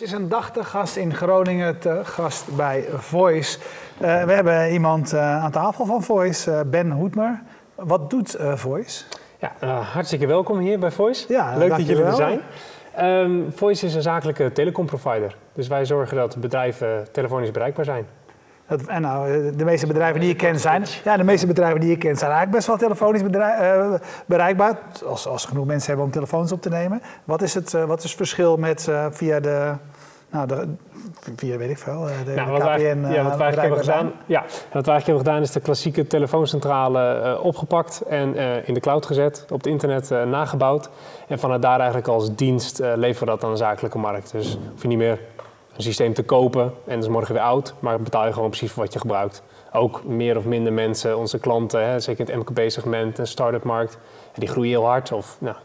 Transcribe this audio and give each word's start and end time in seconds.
James 0.00 0.14
is 0.14 0.20
een 0.20 0.28
dag 0.28 0.52
te 0.52 0.64
gast 0.64 0.96
in 0.96 1.14
Groningen, 1.14 1.78
te 1.78 2.00
gast 2.04 2.56
bij 2.56 2.84
Voice. 2.96 3.58
Uh, 3.58 4.24
we 4.24 4.32
hebben 4.32 4.72
iemand 4.72 5.12
uh, 5.12 5.44
aan 5.44 5.50
tafel 5.50 5.86
van 5.86 6.02
Voice, 6.02 6.50
uh, 6.50 6.60
Ben 6.66 6.90
Hoedmer. 6.90 7.42
Wat 7.74 8.10
doet 8.10 8.36
Voice? 8.54 9.04
Ja, 9.38 9.52
hartstikke 9.92 10.26
welkom 10.26 10.58
hier 10.58 10.78
bij 10.78 10.90
Voice. 10.90 11.24
Ja, 11.28 11.56
Leuk 11.56 11.68
dat 11.68 11.86
jullie 11.86 12.04
er 12.04 12.14
zijn. 12.14 12.40
Um, 13.00 13.52
Voice 13.52 13.86
is 13.86 13.94
een 13.94 14.02
zakelijke 14.02 14.52
telecomprovider. 14.52 15.36
Dus 15.52 15.68
wij 15.68 15.84
zorgen 15.84 16.16
dat 16.16 16.36
bedrijven 16.36 17.12
telefonisch 17.12 17.50
bereikbaar 17.50 17.84
zijn. 17.84 18.06
Dat, 18.68 18.82
en 18.82 19.02
nou, 19.02 19.50
de 19.56 19.64
meeste 19.64 19.86
bedrijven 19.86 20.20
die 20.20 20.30
ik 20.30 20.36
ken 20.36 20.60
zijn, 20.60 20.84
ja, 21.04 21.16
de 21.16 21.24
meeste 21.24 21.46
bedrijven 21.46 21.80
die 21.80 21.92
ik 21.92 21.98
ken 21.98 22.16
zijn 22.16 22.30
eigenlijk 22.30 22.56
best 22.56 22.66
wel 22.66 22.76
telefonisch 22.76 23.22
bedrijf, 23.22 24.22
bereikbaar. 24.26 24.78
Als, 25.06 25.26
als 25.26 25.44
genoeg 25.44 25.66
mensen 25.66 25.88
hebben 25.88 26.06
om 26.06 26.12
telefoons 26.12 26.52
op 26.52 26.62
te 26.62 26.68
nemen. 26.68 27.02
Wat 27.24 27.42
is 27.42 27.54
het, 27.54 27.72
wat 27.72 27.98
is 27.98 28.04
het 28.04 28.16
verschil 28.16 28.56
met 28.56 28.88
via 29.10 29.40
de 29.40 29.74
nou, 30.30 30.46
de, 30.46 30.68
via 31.36 31.56
weet 31.56 31.70
ik 31.70 31.78
veel, 31.78 32.08
eh, 32.08 32.14
de, 32.24 32.34
nou, 32.34 32.50
wat 32.50 32.60
KPN, 32.60 33.00
wij, 33.00 33.12
ja, 33.12 33.22
wat 33.22 33.36
wij 33.36 33.50
hebben 33.50 33.78
gedaan, 33.78 34.12
ja, 34.26 34.40
wat 34.72 34.86
wij 34.86 34.94
eigenlijk 34.94 35.06
hebben 35.06 35.24
gedaan 35.24 35.42
is 35.42 35.50
de 35.50 35.60
klassieke 35.60 36.06
telefooncentrale 36.06 37.22
uh, 37.24 37.44
opgepakt 37.44 38.00
en 38.00 38.36
uh, 38.36 38.68
in 38.68 38.74
de 38.74 38.80
cloud 38.80 39.06
gezet, 39.06 39.44
op 39.50 39.56
het 39.56 39.66
internet 39.66 40.10
uh, 40.10 40.22
nagebouwd. 40.22 40.90
En 41.28 41.38
vanuit 41.38 41.62
daar 41.62 41.78
eigenlijk 41.78 42.08
als 42.08 42.34
dienst 42.34 42.78
leveren 42.78 43.18
we 43.18 43.24
dat 43.24 43.44
aan 43.44 43.50
de 43.50 43.56
zakelijke 43.56 43.98
markt. 43.98 44.32
Dus 44.32 44.58
hoef 44.70 44.82
je 44.82 44.88
niet 44.88 44.98
meer 44.98 45.18
een 45.76 45.82
systeem 45.82 46.14
te 46.14 46.22
kopen 46.22 46.62
en 46.62 46.94
dat 46.94 47.02
is 47.02 47.08
morgen 47.08 47.34
weer 47.34 47.42
oud, 47.42 47.74
maar 47.78 48.00
betaal 48.00 48.26
je 48.26 48.32
gewoon 48.32 48.48
precies 48.48 48.72
voor 48.72 48.82
wat 48.82 48.92
je 48.92 48.98
gebruikt. 48.98 49.42
Ook 49.72 50.04
meer 50.04 50.36
of 50.36 50.44
minder 50.44 50.72
mensen, 50.72 51.18
onze 51.18 51.38
klanten, 51.38 51.88
hè, 51.88 52.00
zeker 52.00 52.28
in 52.28 52.38
het 52.38 52.48
MKB-segment 52.48 53.18
en 53.18 53.26
start-up 53.26 53.64
markt, 53.64 53.98
die 54.34 54.48
groeien 54.48 54.70
heel 54.70 54.86
hard 54.86 55.12
of 55.12 55.36
nou, 55.40 55.56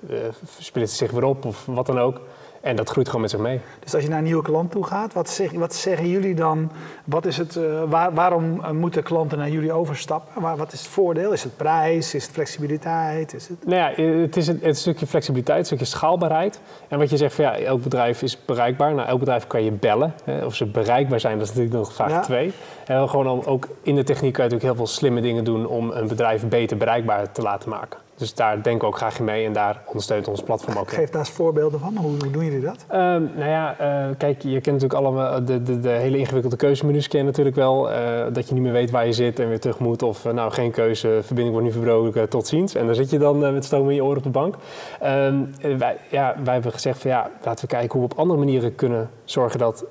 splitsen 0.60 0.98
zich 0.98 1.12
weer 1.12 1.24
op 1.24 1.46
of 1.46 1.66
wat 1.66 1.86
dan 1.86 2.00
ook. 2.00 2.22
En 2.66 2.76
dat 2.76 2.90
groeit 2.90 3.08
gewoon 3.08 3.22
met 3.22 3.30
zich 3.30 3.40
mee. 3.40 3.60
Dus 3.80 3.94
als 3.94 4.04
je 4.04 4.10
naar 4.10 4.18
een 4.18 4.24
nieuwe 4.24 4.44
klant 4.44 4.72
toe 4.72 4.86
gaat, 4.86 5.14
wat, 5.14 5.30
zeg, 5.30 5.52
wat 5.52 5.74
zeggen 5.74 6.10
jullie 6.10 6.36
dan? 6.36 6.72
Wat 7.04 7.26
is 7.26 7.38
het, 7.38 7.56
uh, 7.56 7.84
waar, 7.84 8.14
waarom 8.14 8.60
uh, 8.60 8.70
moeten 8.70 9.04
klanten 9.04 9.38
naar 9.38 9.50
jullie 9.50 9.72
overstappen? 9.72 10.42
Waar, 10.42 10.58
wat 10.58 10.74
is 10.74 10.80
het 10.80 10.88
voordeel? 10.88 11.32
Is 11.32 11.44
het 11.44 11.58
prijs? 11.58 12.14
Is 12.14 12.24
het 12.24 12.34
flexibiliteit? 12.34 13.34
Is 13.34 13.48
het... 13.48 13.66
Nou 13.66 13.76
ja, 13.96 14.04
het 14.22 14.38
is 14.38 14.48
een, 14.48 14.60
het 14.62 14.78
stukje 14.78 15.08
flexibiliteit, 15.08 15.60
een 15.60 15.66
stukje 15.66 15.86
schaalbaarheid. 15.86 16.60
En 16.88 16.98
wat 16.98 17.10
je 17.10 17.18
zegt 17.18 17.36
van 17.36 17.46
ja, 17.46 17.58
elk 17.58 17.84
bedrijf 17.84 18.22
is 18.22 18.46
bereikbaar. 18.46 18.94
Nou, 18.94 19.08
elk 19.08 19.20
bedrijf 19.20 19.48
kan 19.48 19.64
je 19.64 19.72
bellen. 19.72 20.14
Hè. 20.24 20.46
Of 20.46 20.56
ze 20.56 20.66
bereikbaar 20.66 21.20
zijn, 21.20 21.38
dat 21.38 21.48
is 21.48 21.54
natuurlijk 21.54 21.78
nog 21.78 21.94
vaak 21.94 22.24
twee. 22.24 22.54
En 22.86 23.10
gewoon 23.10 23.46
ook 23.46 23.68
in 23.82 23.96
de 23.96 24.04
techniek 24.04 24.34
kan 24.34 24.44
je 24.44 24.50
natuurlijk 24.50 24.78
heel 24.78 24.86
veel 24.86 24.96
slimme 24.96 25.22
dingen 25.22 25.44
doen 25.44 25.68
om 25.68 25.92
een 25.92 26.08
bedrijf 26.08 26.48
beter 26.48 26.78
bereikbaar 26.78 27.32
te 27.32 27.42
laten 27.42 27.70
maken. 27.70 28.05
Dus 28.18 28.34
daar 28.34 28.64
denken 28.64 28.82
we 28.82 28.88
ook 28.88 28.98
graag 28.98 29.20
in 29.20 29.26
mee 29.26 29.46
en 29.46 29.54
daar 29.54 29.82
ondersteunt 29.86 30.28
ons 30.28 30.42
platform 30.42 30.78
ook. 30.78 30.90
Geef 30.90 31.10
daar 31.10 31.20
eens 31.20 31.30
voorbeelden 31.30 31.80
van. 31.80 31.98
Hoe, 31.98 32.10
hoe 32.10 32.32
doen 32.32 32.46
jullie 32.46 32.62
dat? 32.62 32.86
Um, 32.92 33.32
nou 33.36 33.50
ja, 33.50 33.76
uh, 33.82 34.16
kijk, 34.18 34.42
je 34.42 34.62
kent 34.62 34.66
natuurlijk 34.66 34.94
allemaal 34.94 35.46
de, 35.46 35.64
de, 35.64 35.80
de 35.80 35.90
hele 35.90 36.18
ingewikkelde 36.18 36.56
keuzemenu's 36.56 37.08
ken 37.08 37.20
je 37.20 37.26
natuurlijk 37.26 37.56
wel. 37.56 37.92
Uh, 37.92 37.98
dat 38.34 38.48
je 38.48 38.54
niet 38.54 38.64
meer 38.64 38.72
weet 38.72 38.92
waar 38.92 39.06
je 39.06 39.14
zit 39.14 39.40
en 39.40 39.48
weer 39.48 39.60
terug 39.60 39.80
moet. 39.80 40.04
Of 40.04 40.26
uh, 40.26 40.34
nou, 40.34 40.52
geen 40.52 40.72
keuze, 40.72 41.20
verbinding 41.22 41.52
wordt 41.52 41.66
nu 41.66 41.72
verbroken, 41.74 42.30
tot 42.30 42.48
ziens. 42.48 42.76
En 42.76 42.86
dan 42.86 42.96
zit 42.96 43.10
je 43.10 43.18
dan 43.18 43.40
met 43.40 43.66
stoom 43.66 43.90
in 43.90 43.96
je 43.96 44.04
oren 44.04 44.18
op 44.18 44.24
de 44.24 44.30
bank. 44.30 44.56
Um, 45.04 45.54
wij, 45.78 45.98
ja, 46.10 46.36
wij 46.44 46.54
hebben 46.54 46.72
gezegd 46.72 47.00
van 47.00 47.12
ja, 47.12 47.30
laten 47.44 47.66
we 47.66 47.72
kijken 47.72 48.00
hoe 48.00 48.08
we 48.08 48.14
op 48.14 48.20
andere 48.20 48.40
manieren 48.40 48.76
kunnen 48.76 49.10
zorgen 49.24 49.60
dat, 49.60 49.86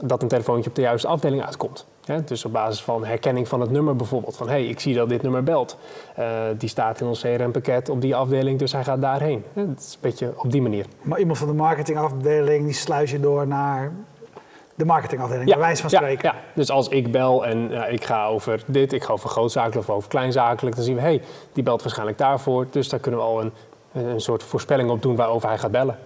dat 0.00 0.22
een 0.22 0.28
telefoontje 0.28 0.70
op 0.70 0.76
de 0.76 0.82
juiste 0.82 1.08
afdeling 1.08 1.44
uitkomt 1.44 1.86
dus 2.18 2.44
op 2.44 2.52
basis 2.52 2.82
van 2.82 3.04
herkenning 3.04 3.48
van 3.48 3.60
het 3.60 3.70
nummer 3.70 3.96
bijvoorbeeld. 3.96 4.36
Van 4.36 4.46
hé, 4.46 4.52
hey, 4.52 4.66
ik 4.66 4.80
zie 4.80 4.94
dat 4.94 5.08
dit 5.08 5.22
nummer 5.22 5.42
belt. 5.42 5.78
Uh, 6.18 6.26
die 6.58 6.68
staat 6.68 7.00
in 7.00 7.06
ons 7.06 7.20
CRM-pakket 7.20 7.88
op 7.88 8.00
die 8.00 8.16
afdeling, 8.16 8.58
dus 8.58 8.72
hij 8.72 8.84
gaat 8.84 9.00
daarheen. 9.00 9.44
Dat 9.52 9.78
is 9.78 9.92
een 9.92 9.98
beetje 10.00 10.32
op 10.36 10.52
die 10.52 10.62
manier. 10.62 10.86
Maar 11.02 11.18
iemand 11.18 11.38
van 11.38 11.48
de 11.48 11.54
marketingafdeling, 11.54 12.64
die 12.64 12.74
sluis 12.74 13.10
je 13.10 13.20
door 13.20 13.46
naar 13.46 13.92
de 14.74 14.84
marketingafdeling, 14.84 15.48
ja, 15.48 15.54
bij 15.54 15.64
wijze 15.64 15.80
van 15.80 15.90
spreken. 15.90 16.28
Ja, 16.28 16.34
ja, 16.34 16.40
dus 16.54 16.70
als 16.70 16.88
ik 16.88 17.12
bel 17.12 17.46
en 17.46 17.92
ik 17.92 18.04
ga 18.04 18.26
over 18.26 18.62
dit, 18.66 18.92
ik 18.92 19.04
ga 19.04 19.12
over 19.12 19.28
grootzakelijk 19.28 19.88
of 19.88 19.94
over 19.94 20.08
kleinzakelijk, 20.08 20.76
dan 20.76 20.84
zien 20.84 20.94
we, 20.94 21.00
hé, 21.00 21.06
hey, 21.06 21.22
die 21.52 21.62
belt 21.62 21.82
waarschijnlijk 21.82 22.18
daarvoor. 22.18 22.66
Dus 22.70 22.88
daar 22.88 23.00
kunnen 23.00 23.20
we 23.20 23.26
al 23.26 23.40
een, 23.40 23.52
een 23.92 24.20
soort 24.20 24.42
voorspelling 24.42 24.90
op 24.90 25.02
doen 25.02 25.16
waarover 25.16 25.48
hij 25.48 25.58
gaat 25.58 25.70
bellen. 25.70 25.98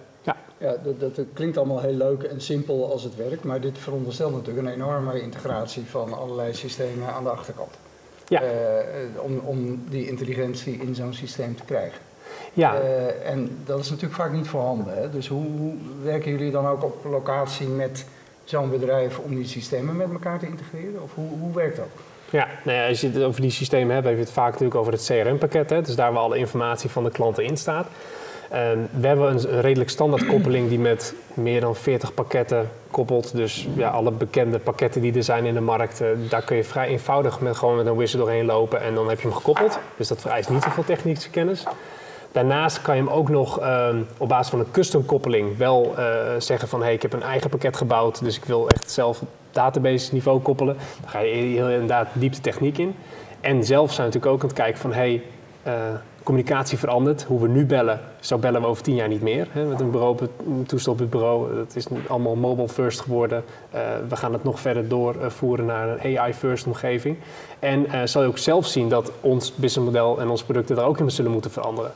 Ja, 0.57 0.75
dat, 0.83 1.15
dat, 1.15 1.25
klinkt 1.33 1.57
allemaal 1.57 1.79
heel 1.79 1.93
leuk 1.93 2.23
en 2.23 2.41
simpel 2.41 2.91
als 2.91 3.03
het 3.03 3.15
werkt, 3.15 3.43
maar 3.43 3.61
dit 3.61 3.77
veronderstelt 3.77 4.31
natuurlijk 4.31 4.67
een 4.67 4.73
enorme 4.73 5.21
integratie 5.21 5.83
van 5.85 6.13
allerlei 6.13 6.53
systemen 6.53 7.13
aan 7.13 7.23
de 7.23 7.29
achterkant. 7.29 7.71
Ja. 8.27 8.43
Uh, 8.43 8.49
om, 9.15 9.37
om 9.37 9.83
die 9.89 10.07
intelligentie 10.07 10.81
in 10.81 10.95
zo'n 10.95 11.13
systeem 11.13 11.55
te 11.55 11.63
krijgen. 11.63 11.99
Ja. 12.53 12.81
Uh, 12.81 13.29
en 13.29 13.57
dat 13.65 13.79
is 13.79 13.89
natuurlijk 13.89 14.21
vaak 14.21 14.31
niet 14.31 14.47
voorhanden. 14.47 14.97
Hè? 14.97 15.09
Dus 15.09 15.27
hoe, 15.27 15.45
hoe, 15.57 15.73
werken 16.03 16.31
jullie 16.31 16.51
dan 16.51 16.67
ook 16.67 16.83
op 16.83 17.05
locatie 17.09 17.67
met 17.67 18.05
zo'n 18.43 18.69
bedrijf 18.69 19.19
om 19.19 19.35
die 19.35 19.45
systemen 19.45 19.95
met 19.95 20.11
elkaar 20.11 20.39
te 20.39 20.47
integreren? 20.47 21.03
Of 21.03 21.13
hoe, 21.13 21.39
hoe 21.39 21.53
werkt 21.53 21.75
dat? 21.75 21.87
Ja, 22.29 22.47
nou 22.63 22.77
ja, 22.77 22.87
als 22.87 23.01
je 23.01 23.09
het 23.09 23.23
over 23.23 23.41
die 23.41 23.51
systemen 23.51 23.93
hebt, 23.93 24.07
heb 24.07 24.15
je 24.15 24.21
het 24.21 24.31
vaak 24.31 24.51
natuurlijk 24.51 24.79
over 24.79 24.93
het 24.93 25.05
CRM-pakket. 25.05 25.85
Dus 25.85 25.95
daar 25.95 26.13
waar 26.13 26.21
alle 26.21 26.37
informatie 26.37 26.89
van 26.89 27.03
de 27.03 27.11
klanten 27.11 27.43
in 27.43 27.57
staat. 27.57 27.87
Ehm, 28.49 28.77
we 28.99 29.07
hebben 29.07 29.31
een, 29.31 29.61
redelijk 29.61 29.89
standaard 29.89 30.25
koppeling 30.25 30.69
die 30.69 30.79
met 30.79 31.15
meer 31.33 31.61
dan 31.61 31.75
40 31.75 32.13
pakketten 32.13 32.69
koppelt. 32.91 33.35
Dus 33.35 33.67
ja, 33.75 33.89
alle 33.89 34.11
bekende 34.11 34.59
pakketten 34.59 35.01
die 35.01 35.13
er 35.13 35.23
zijn 35.23 35.45
in 35.45 35.53
de 35.53 35.61
markt, 35.61 36.01
uh, 36.01 36.07
daar 36.29 36.41
kun 36.41 36.55
je 36.55 36.63
vrij 36.63 36.87
eenvoudig 36.87 37.39
met, 37.39 37.57
gewoon 37.57 37.75
met 37.75 37.85
een 37.85 37.97
wizard 37.97 38.21
doorheen 38.21 38.45
lopen 38.45 38.81
en 38.81 38.93
dan 38.93 39.09
heb 39.09 39.21
je 39.21 39.27
hem 39.27 39.35
gekoppeld. 39.35 39.79
Dus 39.97 40.07
dat 40.07 40.21
vereist 40.21 40.49
niet 40.49 40.63
zoveel 40.63 40.83
technische 40.83 41.29
kennis. 41.29 41.63
Daarnaast 42.31 42.81
kan 42.81 42.95
je 42.95 43.01
hem 43.01 43.11
ook 43.11 43.29
nog 43.29 43.59
ehm, 43.59 44.01
op 44.17 44.29
basis 44.29 44.49
van 44.49 44.59
een 44.59 44.71
custom 44.71 45.05
koppeling 45.05 45.57
wel 45.57 45.93
uh, 45.97 46.05
zeggen 46.37 46.67
van 46.67 46.83
hey, 46.83 46.93
ik 46.93 47.01
heb 47.01 47.13
een 47.13 47.23
eigen 47.23 47.49
pakket 47.49 47.77
gebouwd, 47.77 48.23
dus 48.23 48.37
ik 48.37 48.45
wil 48.45 48.69
echt 48.69 48.91
zelf 48.91 49.21
database 49.51 50.13
niveau 50.13 50.39
koppelen. 50.39 50.77
Dan 51.01 51.09
ga 51.09 51.19
je 51.19 51.55
inderdaad 51.55 52.07
diepte 52.13 52.41
techniek 52.41 52.77
in. 52.77 52.95
En 53.41 53.63
zelf 53.63 53.93
zijn 53.93 54.07
we 54.07 54.13
natuurlijk 54.13 54.33
ook 54.33 54.41
aan 54.41 54.47
het 54.47 54.57
kijken 54.57 54.81
van 54.81 54.93
hey, 54.93 55.23
communicatie 56.25 56.77
verandert. 56.77 57.23
Hoe 57.23 57.41
we 57.41 57.47
nu 57.47 57.65
bellen, 57.65 57.99
zo 58.19 58.37
bellen 58.37 58.61
we 58.61 58.67
over 58.67 58.83
tien 58.83 58.95
jaar 58.95 59.07
niet 59.07 59.21
meer. 59.21 59.47
Hè, 59.51 59.65
met 59.65 59.79
een, 59.79 59.91
bureau, 59.91 60.17
een 60.47 60.65
toestel 60.65 60.91
op 60.91 60.99
het 60.99 61.09
bureau. 61.09 61.55
Dat 61.55 61.75
is 61.75 61.87
allemaal 62.07 62.35
mobile 62.35 62.69
first 62.69 63.01
geworden. 63.01 63.43
Uh, 63.75 63.79
we 64.09 64.15
gaan 64.15 64.33
het 64.33 64.43
nog 64.43 64.59
verder 64.59 64.87
doorvoeren 64.87 65.65
naar 65.65 65.89
een 65.89 66.19
AI 66.19 66.33
first 66.33 66.65
omgeving. 66.65 67.17
En 67.59 67.85
uh, 67.85 68.01
zal 68.03 68.21
je 68.21 68.27
ook 68.27 68.37
zelf 68.37 68.65
zien 68.65 68.89
dat 68.89 69.11
ons 69.21 69.55
businessmodel 69.55 70.19
en 70.19 70.29
onze 70.29 70.45
producten 70.45 70.75
daar 70.75 70.85
ook 70.85 70.99
in 70.99 71.11
zullen 71.11 71.31
moeten 71.31 71.51
veranderen. 71.51 71.91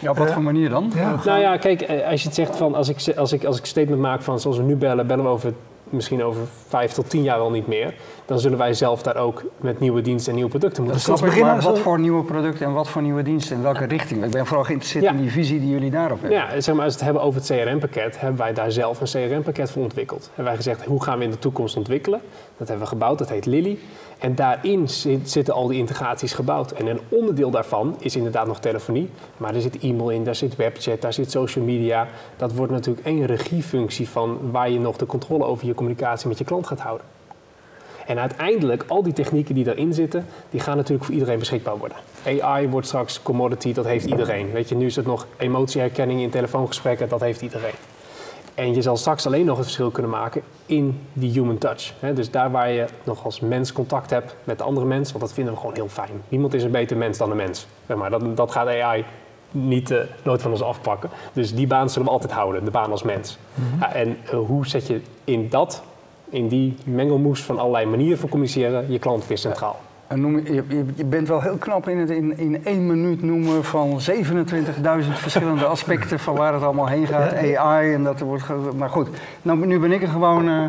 Ja, 0.00 0.10
op 0.10 0.16
wat 0.16 0.32
voor 0.32 0.42
manier 0.42 0.68
dan? 0.68 0.92
Ja. 0.94 1.20
Nou 1.24 1.40
ja, 1.40 1.56
kijk, 1.56 1.88
als 2.10 2.20
je 2.20 2.26
het 2.26 2.36
zegt 2.36 2.56
van 2.56 2.74
als 2.74 2.88
ik, 2.88 3.16
als 3.16 3.32
ik, 3.32 3.44
als 3.44 3.58
ik 3.58 3.66
statement 3.66 4.00
maak 4.00 4.22
van 4.22 4.40
zoals 4.40 4.56
we 4.56 4.62
nu 4.62 4.76
bellen, 4.76 5.06
bellen 5.06 5.24
we 5.24 5.30
over 5.30 5.52
misschien 5.90 6.24
over 6.24 6.42
vijf 6.68 6.92
tot 6.92 7.10
tien 7.10 7.22
jaar 7.22 7.38
wel 7.38 7.50
niet 7.50 7.66
meer, 7.66 7.94
dan 8.24 8.40
zullen 8.40 8.58
wij 8.58 8.74
zelf 8.74 9.02
daar 9.02 9.16
ook 9.16 9.42
met 9.56 9.80
nieuwe 9.80 10.02
diensten 10.02 10.28
en 10.28 10.34
nieuwe 10.34 10.50
producten 10.50 10.82
moeten 10.82 11.06
dat 11.06 11.20
beginnen. 11.20 11.54
Maar 11.54 11.62
wat 11.62 11.78
voor 11.78 11.98
nieuwe 11.98 12.24
producten 12.24 12.66
en 12.66 12.72
wat 12.72 12.88
voor 12.88 13.02
nieuwe 13.02 13.22
diensten 13.22 13.56
en 13.56 13.62
welke 13.62 13.84
richting? 13.84 14.24
Ik 14.24 14.30
ben 14.30 14.46
vooral 14.46 14.64
geïnteresseerd 14.64 15.04
in 15.04 15.16
die 15.16 15.30
visie 15.30 15.60
die 15.60 15.70
jullie 15.70 15.90
daarop 15.90 16.20
hebben. 16.20 16.38
Ja, 16.38 16.60
zeg 16.60 16.74
maar, 16.74 16.84
als 16.84 16.92
we 16.92 16.98
het 16.98 17.08
hebben 17.10 17.22
over 17.22 17.40
het 17.40 17.50
CRM-pakket, 17.50 18.20
hebben 18.20 18.38
wij 18.38 18.52
daar 18.52 18.72
zelf 18.72 19.00
een 19.00 19.28
CRM-pakket 19.28 19.70
voor 19.70 19.82
ontwikkeld. 19.82 20.24
Hebben 20.26 20.44
wij 20.44 20.56
gezegd, 20.56 20.84
hoe 20.84 21.02
gaan 21.02 21.18
we 21.18 21.24
in 21.24 21.30
de 21.30 21.38
toekomst 21.38 21.76
ontwikkelen? 21.76 22.20
Dat 22.56 22.68
hebben 22.68 22.86
we 22.86 22.92
gebouwd, 22.92 23.18
dat 23.18 23.28
heet 23.28 23.46
Lily. 23.46 23.78
En 24.18 24.34
daarin 24.34 24.88
zitten 25.22 25.54
al 25.54 25.66
die 25.66 25.78
integraties 25.78 26.32
gebouwd. 26.32 26.70
En 26.70 26.86
een 26.86 27.00
onderdeel 27.08 27.50
daarvan 27.50 27.96
is 27.98 28.16
inderdaad 28.16 28.46
nog 28.46 28.60
telefonie. 28.60 29.10
Maar 29.36 29.54
er 29.54 29.60
zit 29.60 29.78
e-mail 29.78 30.10
in, 30.10 30.24
daar 30.24 30.34
zit 30.34 30.56
webchat, 30.56 31.00
daar 31.00 31.12
zit 31.12 31.30
social 31.30 31.64
media. 31.64 32.08
Dat 32.36 32.52
wordt 32.52 32.72
natuurlijk 32.72 33.06
één 33.06 33.26
regiefunctie 33.26 34.08
van 34.08 34.38
waar 34.50 34.70
je 34.70 34.80
nog 34.80 34.96
de 34.96 35.06
controle 35.06 35.44
over 35.44 35.66
je 35.66 35.74
communicatie 35.80 36.28
met 36.28 36.38
je 36.38 36.44
klant 36.44 36.66
gaat 36.66 36.80
houden. 36.80 37.06
En 38.06 38.18
uiteindelijk, 38.18 38.84
al 38.88 39.02
die 39.02 39.12
technieken 39.12 39.54
die 39.54 39.64
daarin 39.64 39.94
zitten, 39.94 40.26
die 40.50 40.60
gaan 40.60 40.76
natuurlijk 40.76 41.04
voor 41.04 41.14
iedereen 41.14 41.38
beschikbaar 41.38 41.78
worden. 41.78 41.96
AI 42.40 42.68
wordt 42.68 42.86
straks 42.86 43.22
commodity, 43.22 43.72
dat 43.72 43.84
heeft 43.84 44.06
iedereen. 44.06 44.52
Weet 44.52 44.68
je, 44.68 44.74
nu 44.74 44.86
is 44.86 44.96
het 44.96 45.06
nog 45.06 45.26
emotieherkenning 45.36 46.20
in 46.20 46.30
telefoongesprekken, 46.30 47.08
dat 47.08 47.20
heeft 47.20 47.42
iedereen. 47.42 47.74
En 48.54 48.74
je 48.74 48.82
zal 48.82 48.96
straks 48.96 49.26
alleen 49.26 49.44
nog 49.44 49.56
het 49.56 49.64
verschil 49.64 49.90
kunnen 49.90 50.10
maken 50.10 50.42
in 50.66 51.00
die 51.12 51.30
human 51.30 51.58
touch. 51.58 51.92
Dus 52.14 52.30
daar 52.30 52.50
waar 52.50 52.70
je 52.70 52.86
nog 53.04 53.24
als 53.24 53.40
mens 53.40 53.72
contact 53.72 54.10
hebt 54.10 54.34
met 54.44 54.58
de 54.58 54.64
andere 54.64 54.86
mens, 54.86 55.10
want 55.10 55.24
dat 55.24 55.32
vinden 55.32 55.52
we 55.52 55.60
gewoon 55.60 55.74
heel 55.74 55.88
fijn. 55.88 56.22
Niemand 56.28 56.54
is 56.54 56.62
een 56.62 56.70
beter 56.70 56.96
mens 56.96 57.18
dan 57.18 57.30
een 57.30 57.36
mens. 57.36 57.66
Maar. 57.86 58.10
dat, 58.10 58.36
dat 58.36 58.50
gaat 58.50 58.66
AI 58.66 59.04
niet, 59.50 59.90
uh, 59.90 59.98
nooit 60.22 60.42
van 60.42 60.50
ons 60.50 60.62
afpakken. 60.62 61.10
Dus 61.32 61.54
die 61.54 61.66
baan 61.66 61.90
zullen 61.90 62.06
we 62.06 62.12
altijd 62.12 62.32
houden, 62.32 62.64
de 62.64 62.70
baan 62.70 62.90
als 62.90 63.02
mens. 63.02 63.38
Mhm. 63.54 63.80
ja, 63.80 63.94
en 63.94 64.16
uh, 64.24 64.30
hoe 64.46 64.66
zet 64.66 64.86
je 64.86 65.00
in 65.24 65.48
dat, 65.48 65.82
in 66.28 66.48
die 66.48 66.76
mengelmoes 66.84 67.42
van 67.42 67.58
allerlei 67.58 67.86
manieren 67.86 68.18
van 68.18 68.28
communiceren, 68.28 68.92
je 68.92 68.98
klant 68.98 69.26
weer 69.26 69.38
centraal? 69.38 69.80
Noem, 70.14 70.36
je, 70.36 70.64
je, 70.94 71.04
bent 71.04 71.28
wel 71.28 71.40
heel 71.40 71.56
knap 71.56 71.88
in 71.88 71.98
het 71.98 72.10
in, 72.10 72.38
in 72.38 72.64
één 72.64 72.86
minuut 72.86 73.22
noemen 73.22 73.64
van 73.64 74.00
27.000 74.10 74.14
verschillende 75.12 75.64
aspecten 75.76 76.18
van 76.18 76.34
waar 76.34 76.52
het 76.52 76.62
allemaal 76.62 76.88
heen 76.88 77.06
gaat. 77.06 77.34
AI 77.56 77.92
en 77.92 78.02
dat 78.02 78.20
er 78.20 78.26
wordt. 78.26 78.44
Maar 78.76 78.90
goed, 78.90 79.08
nou, 79.42 79.66
nu 79.66 79.78
ben 79.78 79.92
ik 79.92 80.02
er 80.02 80.08
gewoon 80.08 80.48
uh, 80.48 80.64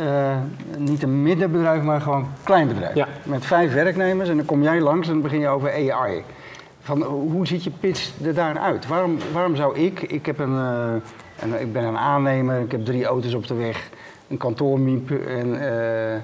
uh, 0.00 0.36
niet 0.76 1.02
een 1.02 1.22
middenbedrijf, 1.22 1.82
maar 1.82 2.00
gewoon 2.00 2.18
een 2.18 2.26
klein 2.44 2.68
bedrijf. 2.68 2.94
Ja. 2.94 3.06
Met 3.22 3.44
vijf 3.44 3.72
werknemers 3.72 4.28
en 4.28 4.36
dan 4.36 4.46
kom 4.46 4.62
jij 4.62 4.80
langs 4.80 5.06
en 5.06 5.12
dan 5.12 5.22
begin 5.22 5.40
je 5.40 5.48
over 5.48 5.72
AI. 5.72 6.24
Van, 6.82 7.02
hoe 7.02 7.46
ziet 7.46 7.64
je 7.64 7.70
pitch 7.80 8.10
er 8.24 8.34
daaruit? 8.34 8.86
Waarom, 8.86 9.18
waarom 9.32 9.56
zou 9.56 9.78
ik, 9.78 10.02
ik, 10.02 10.26
heb 10.26 10.38
een, 10.38 10.52
uh, 10.52 10.94
een, 11.40 11.60
ik 11.60 11.72
ben 11.72 11.84
een 11.84 11.96
aannemer, 11.96 12.60
ik 12.60 12.72
heb 12.72 12.84
drie 12.84 13.04
auto's 13.04 13.34
op 13.34 13.46
de 13.46 13.54
weg, 13.54 13.90
een 14.28 14.36
kantoormiep 14.36 15.10
en 15.10 15.46
uh, 15.46 16.14
uh, 16.14 16.20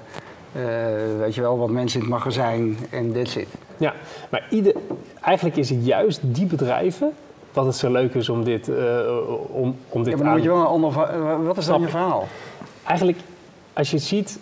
weet 1.19 1.35
je 1.35 1.41
wel, 1.41 1.57
wat 1.57 1.69
mensen 1.69 1.99
in 1.99 2.05
het 2.05 2.15
magazijn 2.15 2.77
en 2.89 3.13
that's 3.13 3.35
it. 3.35 3.47
Ja, 3.77 3.93
maar 4.29 4.47
ieder, 4.49 4.73
eigenlijk 5.21 5.55
is 5.55 5.69
het 5.69 5.85
juist 5.85 6.19
die 6.23 6.45
bedrijven 6.45 7.11
wat 7.53 7.65
het 7.65 7.75
zo 7.75 7.91
leuk 7.91 8.13
is 8.13 8.29
om 8.29 8.43
dit, 8.43 8.69
om, 9.51 9.75
om 9.89 10.03
dit 10.03 10.17
ja, 10.17 10.23
maar 10.23 10.33
moet 10.33 10.43
je 10.43 10.49
wel 10.49 10.59
een 10.59 10.65
ander, 10.65 10.91
wat 11.43 11.57
is 11.57 11.65
dan 11.65 11.81
je 11.81 11.87
verhaal? 11.87 12.27
Eigenlijk, 12.83 13.17
als 13.73 13.89
je 13.89 13.95
het 13.95 14.05
ziet, 14.05 14.39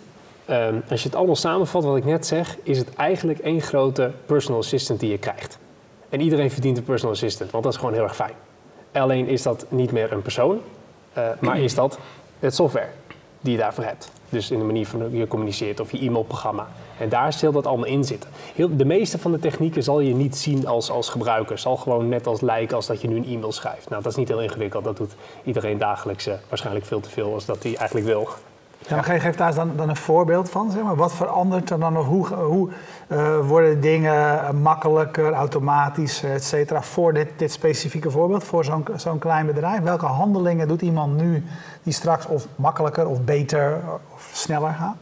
uh, 0.50 0.66
als 0.90 1.02
je 1.02 1.08
het 1.08 1.16
allemaal 1.16 1.36
samenvat 1.36 1.84
wat 1.84 1.96
ik 1.96 2.04
net 2.04 2.26
zeg, 2.26 2.56
is 2.62 2.78
het 2.78 2.94
eigenlijk 2.94 3.38
één 3.38 3.60
grote 3.60 4.10
personal 4.26 4.60
assistant 4.60 5.00
die 5.00 5.10
je 5.10 5.18
krijgt. 5.18 5.58
En 6.08 6.20
iedereen 6.20 6.50
verdient 6.50 6.76
een 6.76 6.84
personal 6.84 7.14
assistant, 7.14 7.50
want 7.50 7.64
dat 7.64 7.72
is 7.72 7.78
gewoon 7.78 7.94
heel 7.94 8.02
erg 8.02 8.16
fijn. 8.16 8.34
Alleen 8.92 9.28
is 9.28 9.42
dat 9.42 9.66
niet 9.68 9.92
meer 9.92 10.12
een 10.12 10.22
persoon, 10.22 10.60
uh, 11.18 11.28
maar 11.40 11.58
is 11.58 11.74
dat 11.74 11.98
het 12.38 12.54
software 12.54 12.88
die 13.40 13.52
je 13.52 13.58
daarvoor 13.58 13.84
hebt. 13.84 14.10
Dus 14.28 14.50
in 14.50 14.58
de 14.58 14.64
manier 14.64 14.86
van 14.86 15.10
je 15.10 15.26
communiceert 15.26 15.80
of 15.80 15.92
je 15.92 15.98
e-mailprogramma. 15.98 16.68
En 16.98 17.08
daar 17.08 17.32
zal 17.32 17.52
dat 17.52 17.66
allemaal 17.66 17.86
in 17.86 18.04
zitten. 18.04 18.30
Heel, 18.54 18.76
de 18.76 18.84
meeste 18.84 19.18
van 19.18 19.32
de 19.32 19.38
technieken 19.38 19.82
zal 19.82 20.00
je 20.00 20.14
niet 20.14 20.36
zien 20.36 20.66
als, 20.66 20.90
als 20.90 21.08
gebruiker. 21.08 21.58
Zal 21.58 21.76
gewoon 21.76 22.08
net 22.08 22.26
als 22.26 22.40
lijken 22.40 22.76
als 22.76 22.86
dat 22.86 23.00
je 23.00 23.08
nu 23.08 23.16
een 23.16 23.26
e-mail 23.26 23.52
schrijft. 23.52 23.88
Nou, 23.88 24.02
dat 24.02 24.12
is 24.12 24.18
niet 24.18 24.28
heel 24.28 24.42
ingewikkeld. 24.42 24.84
Dat 24.84 24.96
doet 24.96 25.12
iedereen 25.44 25.78
dagelijks 25.78 26.26
uh, 26.26 26.34
waarschijnlijk 26.48 26.86
veel 26.86 27.00
te 27.00 27.10
veel 27.10 27.34
als 27.34 27.44
dat 27.44 27.62
hij 27.62 27.76
eigenlijk 27.76 28.06
wil. 28.06 28.28
Ja, 28.78 28.94
maar 28.94 29.04
geef 29.04 29.36
daar 29.36 29.54
dan, 29.54 29.72
dan 29.76 29.88
een 29.88 29.96
voorbeeld 29.96 30.50
van. 30.50 30.70
Zeg 30.70 30.82
maar. 30.82 30.96
Wat 30.96 31.12
verandert 31.12 31.70
er 31.70 31.78
dan 31.78 31.92
nog? 31.92 32.06
Hoe, 32.06 32.26
hoe 32.34 32.68
uh, 33.08 33.38
worden 33.48 33.80
dingen 33.80 34.60
makkelijker, 34.62 35.32
automatischer, 35.32 36.32
et 36.32 36.44
cetera, 36.44 36.82
voor 36.82 37.12
dit, 37.12 37.28
dit 37.36 37.52
specifieke 37.52 38.10
voorbeeld, 38.10 38.44
voor 38.44 38.64
zo'n 38.64 38.84
zo'n 38.96 39.18
klein 39.18 39.46
bedrijf? 39.46 39.80
Welke 39.80 40.06
handelingen 40.06 40.68
doet 40.68 40.82
iemand 40.82 41.16
nu 41.16 41.44
die 41.82 41.92
straks 41.92 42.26
of 42.26 42.46
makkelijker 42.56 43.08
of 43.08 43.20
beter 43.24 43.80
of 44.14 44.30
sneller 44.32 44.72
gaan? 44.72 44.96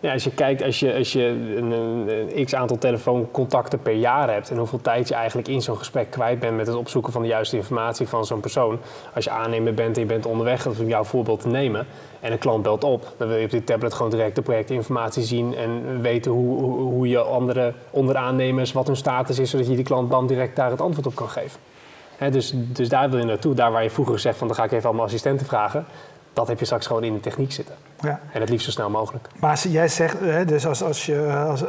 Ja, 0.00 0.12
als 0.12 0.24
je 0.24 0.30
kijkt, 0.30 0.62
als 0.62 0.80
je, 0.80 0.94
als 0.94 1.12
je 1.12 1.24
een, 1.56 1.70
een, 1.70 2.44
x 2.44 2.54
aantal 2.54 2.78
telefooncontacten 2.78 3.82
per 3.82 3.92
jaar 3.92 4.32
hebt 4.32 4.50
en 4.50 4.56
hoeveel 4.56 4.80
tijd 4.80 5.08
je 5.08 5.14
eigenlijk 5.14 5.48
in 5.48 5.62
zo'n 5.62 5.76
gesprek 5.76 6.10
kwijt 6.10 6.38
bent 6.38 6.56
met 6.56 6.66
het 6.66 6.76
opzoeken 6.76 7.12
van 7.12 7.22
de 7.22 7.28
juiste 7.28 7.56
informatie 7.56 8.08
van 8.08 8.26
zo'n 8.26 8.40
persoon. 8.40 8.78
Als 9.14 9.24
je 9.24 9.30
aannemer 9.30 9.74
bent 9.74 9.96
en 9.96 10.02
je 10.02 10.08
bent 10.08 10.26
onderweg, 10.26 10.62
dat 10.62 10.80
om 10.80 10.88
jouw 10.88 11.04
voorbeeld 11.04 11.40
te 11.40 11.48
nemen, 11.48 11.86
en 12.20 12.32
een 12.32 12.38
klant 12.38 12.62
belt 12.62 12.84
op, 12.84 13.12
dan 13.16 13.28
wil 13.28 13.36
je 13.36 13.44
op 13.44 13.50
die 13.50 13.64
tablet 13.64 13.94
gewoon 13.94 14.10
direct 14.10 14.34
de 14.34 14.42
projectinformatie 14.42 15.22
zien 15.22 15.54
en 15.54 16.00
weten 16.02 16.30
hoe, 16.30 16.62
hoe, 16.72 17.08
je 17.08 17.18
andere 17.18 17.72
onderaannemers, 17.90 18.72
wat 18.72 18.86
hun 18.86 18.96
status 18.96 19.38
is, 19.38 19.50
zodat 19.50 19.66
je 19.66 19.74
die 19.74 19.84
klant 19.84 20.10
dan 20.10 20.26
direct 20.26 20.56
daar 20.56 20.70
het 20.70 20.80
antwoord 20.80 21.06
op 21.06 21.14
kan 21.14 21.28
geven. 21.28 21.60
dus, 22.30 22.52
dus 22.54 22.88
daar 22.88 23.10
wil 23.10 23.18
je 23.18 23.24
naartoe. 23.24 23.54
Daar 23.54 23.72
waar 23.72 23.82
je 23.82 23.90
vroeger 23.90 24.14
gezegd 24.14 24.38
van 24.38 24.46
dan 24.46 24.56
ga 24.56 24.64
ik 24.64 24.72
even 24.72 24.88
allemaal 24.88 25.06
assistenten 25.06 25.46
vragen 25.46 25.86
dat 26.38 26.48
heb 26.48 26.58
je 26.58 26.64
straks 26.64 26.86
gewoon 26.86 27.04
in 27.04 27.12
de 27.12 27.20
techniek 27.20 27.52
zitten. 27.52 27.74
Ja. 28.00 28.20
En 28.32 28.40
het 28.40 28.48
liefst 28.48 28.64
zo 28.64 28.70
snel 28.70 28.90
mogelijk. 28.90 29.28
Maar 29.40 29.64
jij 29.68 29.88
zegt, 29.88 30.18
dus 30.46 30.66
als, 30.66 30.82
als 30.82 31.06
je, 31.06 31.44
als, 31.48 31.62
uh, 31.62 31.68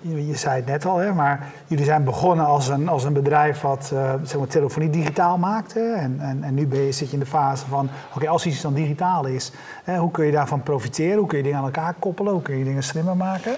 je, 0.00 0.26
je, 0.26 0.36
zei 0.36 0.56
het 0.56 0.66
net 0.66 0.84
al, 0.84 0.96
hè, 0.96 1.12
maar 1.12 1.46
jullie 1.66 1.84
zijn 1.84 2.04
begonnen 2.04 2.46
als 2.46 2.68
een, 2.68 2.88
als 2.88 3.04
een 3.04 3.12
bedrijf 3.12 3.60
wat 3.60 3.90
uh, 3.94 4.12
zeg 4.22 4.38
maar, 4.38 4.46
telefonie 4.46 4.90
digitaal 4.90 5.38
maakte. 5.38 5.80
En, 5.80 6.16
en, 6.20 6.42
en 6.42 6.54
nu 6.54 6.66
ben 6.66 6.80
je, 6.80 6.92
zit 6.92 7.08
je 7.08 7.14
in 7.14 7.18
de 7.18 7.26
fase 7.26 7.66
van, 7.66 7.88
oké, 8.14 8.28
als 8.28 8.46
iets 8.46 8.60
dan 8.60 8.74
digitaal 8.74 9.26
is, 9.26 9.52
hè, 9.84 9.96
hoe 9.98 10.10
kun 10.10 10.26
je 10.26 10.32
daarvan 10.32 10.62
profiteren? 10.62 11.18
Hoe 11.18 11.26
kun 11.26 11.38
je 11.38 11.44
dingen 11.44 11.58
aan 11.58 11.64
elkaar 11.64 11.94
koppelen? 11.98 12.32
Hoe 12.32 12.42
kun 12.42 12.58
je 12.58 12.64
dingen 12.64 12.82
slimmer 12.82 13.16
maken? 13.16 13.56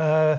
Uh, 0.00 0.30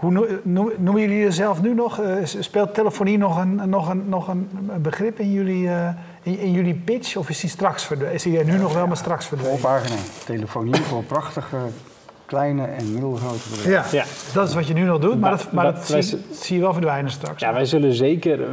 hoe 0.00 0.40
noemen 0.78 1.00
jullie 1.00 1.18
jezelf 1.18 1.62
nu 1.62 1.74
nog? 1.74 2.00
speelt 2.24 2.74
telefonie 2.74 3.18
nog 3.18 3.38
een, 3.38 3.68
nog 3.68 3.88
een, 3.88 4.08
nog 4.08 4.28
een 4.28 4.50
begrip 4.80 5.18
in 5.18 5.32
jullie 5.32 5.70
in, 6.22 6.38
in, 6.38 6.52
jullie 6.52 6.74
pitch 6.74 7.16
of 7.16 7.28
is 7.28 7.40
die 7.40 7.50
straks 7.50 7.84
verdwenen? 7.84 8.14
Is 8.14 8.22
die 8.22 8.38
er 8.38 8.44
nu 8.44 8.58
nog 8.58 8.74
wel, 8.74 8.86
maar 8.86 8.96
straks 8.96 9.26
verdwenen? 9.26 9.58
Voorpagina. 9.58 9.96
Telefonie 10.24 10.74
voor 10.74 11.02
prachtige 11.02 11.56
kleine 12.32 12.64
en 12.64 12.92
middelgrote 12.92 13.48
bedrijven. 13.50 13.98
Ja, 13.98 14.04
ja, 14.04 14.04
dat 14.34 14.48
is 14.48 14.54
wat 14.54 14.66
je 14.66 14.74
nu 14.74 14.82
nog 14.82 14.98
doet, 14.98 15.20
maar 15.20 15.30
dat, 15.30 15.52
maar 15.52 15.64
dat, 15.64 15.86
zie, 15.86 16.02
zie, 16.30 16.56
je 16.56 16.60
wel 16.60 16.72
verdwijnen 16.72 17.10
straks. 17.10 17.40
Ja, 17.40 17.52
wij 17.52 17.64
zullen 17.64 17.92
zeker... 17.92 18.38
Uh, 18.38 18.46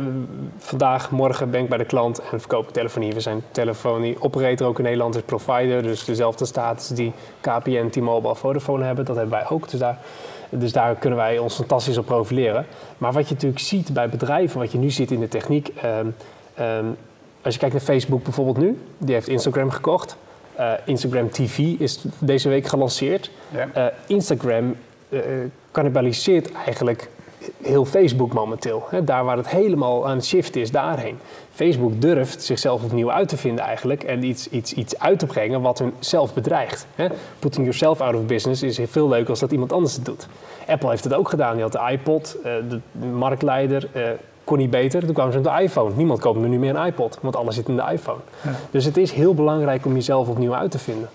vandaag, 0.57 1.11
morgen 1.11 1.51
ben 1.51 1.61
ik 1.61 1.69
bij 1.69 1.77
de 1.77 1.85
klant 1.85 2.21
en 2.31 2.39
verkopen 2.39 2.73
telefonie. 2.73 3.13
We 3.13 3.19
zijn 3.19 3.43
telefonie 3.51 4.21
operator 4.21 4.67
ook 4.67 4.77
in 4.77 4.83
Nederland, 4.83 5.15
is 5.15 5.21
provider. 5.21 5.83
Dus 5.83 6.05
dezelfde 6.05 6.45
status 6.45 6.87
die 6.87 7.13
KPN, 7.41 7.89
T-Mobile, 7.89 8.35
Vodafone 8.35 8.85
hebben. 8.85 9.05
Dat 9.05 9.15
hebben 9.15 9.39
wij 9.39 9.49
ook. 9.49 9.69
Dus 9.69 9.79
daar, 9.79 9.97
dus 10.49 10.71
daar 10.71 10.95
kunnen 10.95 11.19
wij 11.19 11.37
ons 11.37 11.55
fantastisch 11.55 11.97
op 11.97 12.05
profileren. 12.05 12.65
Maar 12.97 13.11
wat 13.11 13.27
je 13.27 13.33
natuurlijk 13.33 13.61
ziet 13.61 13.93
bij 13.93 14.09
bedrijven, 14.09 14.59
wat 14.59 14.71
je 14.71 14.77
nu 14.77 14.89
ziet 14.89 15.11
in 15.11 15.19
de 15.19 15.27
techniek... 15.27 15.71
Um, 15.85 16.15
um, 16.59 16.97
als 17.41 17.53
je 17.53 17.59
kijkt 17.59 17.75
naar 17.75 17.83
Facebook 17.83 18.23
bijvoorbeeld 18.23 18.57
nu, 18.57 18.77
die 18.97 19.13
heeft 19.13 19.27
Instagram 19.27 19.69
gekocht. 19.69 20.17
Uh, 20.59 20.71
Instagram 20.85 21.29
TV 21.29 21.57
is 21.57 22.05
deze 22.17 22.49
week 22.49 22.67
gelanceerd. 22.67 23.31
Ja. 23.51 23.67
Uh, 23.77 23.85
Instagram 24.07 24.75
uh, 25.09 25.19
cannibaliseert 25.71 26.51
eigenlijk 26.51 27.09
heel 27.61 27.85
Facebook 27.85 28.33
momenteel. 28.33 28.87
Hè? 28.89 29.03
Daar 29.03 29.23
waar 29.23 29.37
het 29.37 29.49
helemaal 29.49 30.07
aan 30.07 30.15
het 30.15 30.25
shift 30.25 30.55
is, 30.55 30.71
daarheen. 30.71 31.19
Facebook 31.53 32.01
durft 32.01 32.43
zichzelf 32.43 32.83
opnieuw 32.83 33.11
uit 33.11 33.27
te 33.27 33.37
vinden 33.37 33.65
eigenlijk 33.65 34.03
en 34.03 34.23
iets, 34.23 34.49
iets, 34.49 34.73
iets 34.73 34.99
uit 34.99 35.19
te 35.19 35.25
brengen 35.25 35.61
wat 35.61 35.79
hun 35.79 35.93
zelf 35.99 36.33
bedreigt. 36.33 36.87
Hè? 36.95 37.07
Putting 37.39 37.65
yourself 37.65 38.01
out 38.01 38.15
of 38.15 38.25
business 38.25 38.63
is 38.63 38.79
veel 38.85 39.09
leuker 39.09 39.29
als 39.29 39.39
dat 39.39 39.51
iemand 39.51 39.73
anders 39.73 39.93
het 39.93 40.05
doet. 40.05 40.27
Apple 40.67 40.89
heeft 40.89 41.03
het 41.03 41.13
ook 41.13 41.29
gedaan. 41.29 41.53
Die 41.53 41.61
had 41.61 41.71
de 41.71 41.87
iPod, 41.91 42.37
de 42.43 42.79
marktleider, 43.13 43.87
kon 44.49 44.57
niet 44.57 44.69
beter. 44.69 45.05
Toen 45.05 45.13
kwamen 45.13 45.33
ze 45.33 45.39
met 45.39 45.57
de 45.57 45.63
iPhone. 45.63 45.95
Niemand 45.95 46.19
koopt 46.19 46.39
nu 46.39 46.59
meer 46.59 46.75
een 46.75 46.85
iPod, 46.85 47.17
want 47.21 47.35
alles 47.35 47.55
zit 47.55 47.67
in 47.67 47.75
de 47.75 47.87
iPhone. 47.91 48.19
Ja. 48.41 48.51
Dus 48.71 48.85
het 48.85 48.97
is 48.97 49.11
heel 49.11 49.33
belangrijk 49.33 49.85
om 49.85 49.93
jezelf 49.93 50.27
opnieuw 50.27 50.55
uit 50.55 50.71
te 50.71 50.79
vinden. 50.79 51.09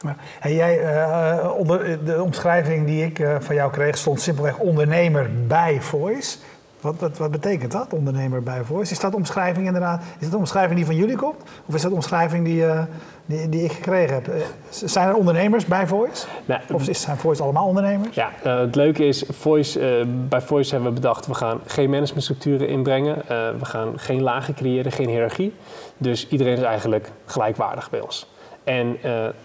Ja. 0.00 0.16
En 0.40 0.54
jij, 0.54 0.80
uh, 0.80 1.50
onder 1.56 2.04
de 2.04 2.22
omschrijving 2.22 2.86
die 2.86 3.04
ik 3.04 3.18
uh, 3.18 3.36
van 3.40 3.54
jou 3.54 3.70
kreeg, 3.70 3.98
stond 3.98 4.20
simpelweg 4.20 4.58
ondernemer 4.58 5.30
bij 5.46 5.80
Voice. 5.80 6.36
Wat, 6.82 6.98
wat, 6.98 7.18
wat, 7.18 7.30
betekent 7.30 7.72
dat, 7.72 7.92
ondernemer 7.92 8.42
bij 8.42 8.62
Voice? 8.64 8.92
Is 8.92 9.00
dat 9.00 9.14
omschrijving 9.14 9.66
inderdaad, 9.66 10.02
is 10.02 10.20
dat 10.20 10.30
de 10.30 10.36
omschrijving 10.36 10.76
die 10.76 10.86
van 10.86 10.96
jullie 10.96 11.16
komt? 11.16 11.42
Of 11.66 11.74
is 11.74 11.82
dat 11.82 11.92
omschrijving 11.92 12.44
die, 12.44 12.62
uh, 12.62 12.82
die, 13.26 13.48
die, 13.48 13.64
ik 13.64 13.72
gekregen 13.72 14.14
heb? 14.14 14.32
zijn 14.70 15.08
er 15.08 15.14
ondernemers 15.14 15.64
bij 15.64 15.86
Voice? 15.86 16.26
Nee, 16.44 16.58
of 16.72 16.88
zijn 16.90 17.16
Voice 17.16 17.42
allemaal 17.42 17.66
ondernemers? 17.66 18.14
Ja, 18.14 18.30
uh, 18.46 18.58
het 18.58 18.74
leuke 18.74 19.04
is, 19.04 19.24
Voice, 19.30 20.06
bij 20.28 20.40
Voice 20.40 20.70
hebben 20.70 20.88
we 20.88 21.00
bedacht, 21.00 21.26
we 21.26 21.34
gaan 21.34 21.60
geen 21.66 21.90
managementstructuren 21.90 22.68
inbrengen. 22.68 23.16
we 23.58 23.64
gaan 23.64 23.98
geen 23.98 24.22
lagen 24.22 24.54
creëren, 24.54 24.92
geen 24.92 25.08
hiërarchie. 25.08 25.54
Dus 25.96 26.28
iedereen 26.28 26.56
is 26.56 26.62
eigenlijk 26.62 27.10
gelijkwaardig 27.24 27.90
bij 27.90 28.00
ons. 28.00 28.30
En 28.64 28.96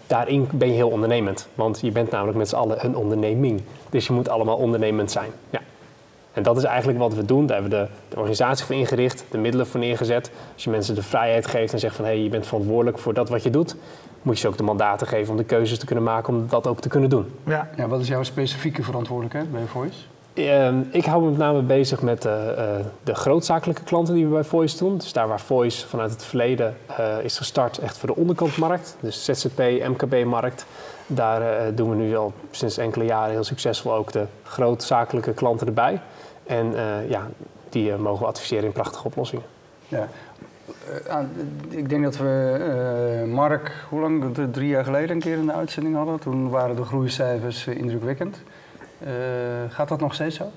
daarin 0.06 0.48
ben 0.52 0.68
je 0.68 0.74
heel 0.74 0.90
ondernemend. 0.90 1.48
Want 1.54 1.80
je 1.80 1.90
bent 1.90 2.10
namelijk 2.10 2.38
met 2.38 2.48
z'n 2.48 2.56
allen 2.56 2.84
een 2.84 2.96
onderneming. 2.96 3.62
Dus 3.90 4.06
je 4.06 4.12
moet 4.12 4.28
allemaal 4.28 4.56
ondernemend 4.56 5.10
zijn. 5.10 5.30
Ja. 5.50 5.60
En 6.32 6.42
dat 6.42 6.56
is 6.56 6.64
eigenlijk 6.64 6.98
wat 6.98 7.14
we 7.14 7.24
doen. 7.24 7.46
Daar 7.46 7.60
hebben 7.60 7.78
we 7.78 7.84
de, 7.84 7.92
de, 8.08 8.16
organisatie 8.16 8.64
voor 8.64 8.74
ingericht, 8.74 9.24
de 9.30 9.38
middelen 9.38 9.66
voor 9.66 9.80
neergezet. 9.80 10.30
Als 10.54 10.64
je 10.64 10.70
mensen 10.70 10.94
de 10.94 11.02
vrijheid 11.02 11.46
geeft 11.46 11.72
en 11.72 11.78
zegt 11.78 11.96
van 11.96 12.04
hé, 12.04 12.10
hey, 12.10 12.22
je 12.22 12.28
bent 12.28 12.46
verantwoordelijk 12.46 12.98
voor 12.98 13.14
dat 13.14 13.28
wat 13.28 13.42
je 13.42 13.50
doet, 13.50 13.76
moet 14.22 14.34
je 14.34 14.40
ze 14.40 14.48
ook 14.48 14.56
de 14.56 14.62
mandaten 14.62 15.06
geven 15.06 15.30
om 15.30 15.36
de 15.36 15.44
keuzes 15.44 15.78
te 15.78 15.86
kunnen 15.86 16.04
maken 16.04 16.34
om 16.34 16.46
dat 16.48 16.66
ook 16.66 16.80
te 16.80 16.88
kunnen 16.88 17.10
doen. 17.10 17.32
Ja, 17.44 17.68
ja 17.76 17.88
wat 17.88 18.00
is 18.00 18.08
jouw 18.08 18.22
specifieke 18.22 18.82
verantwoordelijkheid 18.82 19.52
bij 19.52 19.66
Voice? 19.66 19.98
Uh, 20.38 20.68
ik 20.90 21.04
hou 21.04 21.22
me 21.22 21.28
met 21.28 21.38
name 21.38 21.62
bezig 21.62 22.02
met 22.02 22.24
uh, 22.24 22.32
uh, 22.32 22.64
de 23.02 23.14
grootzakelijke 23.14 23.82
klanten 23.82 24.14
die 24.14 24.24
we 24.24 24.32
bij 24.32 24.44
Voice 24.44 24.78
doen. 24.78 24.98
Dus 24.98 25.12
daar 25.12 25.28
waar 25.28 25.40
Voice 25.40 25.86
vanuit 25.86 26.10
het 26.10 26.24
verleden 26.24 26.76
eh, 26.86 27.16
is 27.22 27.36
gestart, 27.36 27.78
echt 27.78 27.98
voor 27.98 28.08
de 28.08 28.16
onderkantmarkt. 28.16 28.96
Dus 29.00 29.24
ZZP, 29.24 29.58
MKB-markt. 29.88 30.66
Daar 31.10 31.74
doen 31.74 31.90
we 31.90 31.96
nu 31.96 32.16
al 32.16 32.32
sinds 32.50 32.78
enkele 32.78 33.04
jaren 33.04 33.30
heel 33.30 33.44
succesvol 33.44 33.94
ook 33.94 34.12
de 34.12 34.26
grootzakelijke 34.42 35.32
klanten 35.32 35.66
erbij. 35.66 36.00
En 36.46 36.72
uh, 36.72 37.10
ja, 37.10 37.26
die 37.68 37.90
uh, 37.90 37.96
mogen 37.96 38.20
we 38.20 38.26
adviseren 38.26 38.64
in 38.64 38.72
prachtige 38.72 39.04
oplossingen. 39.04 39.44
Ja. 39.88 40.08
Ik 41.68 41.88
denk 41.88 42.04
dat 42.04 42.16
we 42.16 43.24
Mark, 43.26 43.72
hoe 43.88 44.00
lang? 44.00 44.34
Drie 44.52 44.68
jaar 44.68 44.84
geleden 44.84 45.10
een 45.10 45.20
keer 45.20 45.36
in 45.36 45.46
de 45.46 45.52
uitzending 45.52 45.96
hadden. 45.96 46.18
Toen 46.18 46.48
waren 46.48 46.76
de 46.76 46.84
groeicijfers 46.84 47.66
indrukwekkend. 47.66 48.36
gaat 49.68 49.88
dat 49.88 50.00
nog 50.00 50.14
steeds 50.14 50.36
zo? 50.36 50.50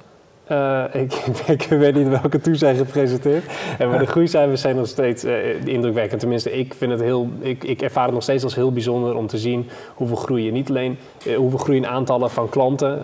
Uh, 0.51 0.83
ik, 0.91 1.13
ik, 1.57 1.63
weet 1.63 1.95
niet 1.95 2.07
welke 2.07 2.39
toe 2.39 2.55
zijn 2.55 2.75
gepresenteerd. 2.75 3.43
En 3.77 3.89
maar 3.89 3.99
de 3.99 4.05
groeicijfers 4.15 4.61
zijn 4.61 4.75
nog 4.75 4.87
steeds 4.87 5.25
uh, 5.25 5.65
indrukwekkend. 5.65 6.19
Tenminste, 6.19 6.51
ik, 6.51 6.73
vind 6.73 6.91
het 6.91 7.01
heel, 7.01 7.29
ik, 7.39 7.63
ik, 7.63 7.81
ervaar 7.81 8.05
het 8.05 8.13
nog 8.13 8.23
steeds 8.23 8.43
als 8.43 8.55
heel 8.55 8.71
bijzonder 8.71 9.15
om 9.15 9.27
te 9.27 9.37
zien 9.37 9.69
hoeveel 9.95 10.15
groeien. 10.15 10.53
Niet 10.53 10.69
alleen 10.69 10.97
uh, 11.27 11.37
hoeveel 11.37 11.59
groeien 11.59 11.87
aantallen 11.87 12.31
van 12.31 12.49
klanten. 12.49 13.01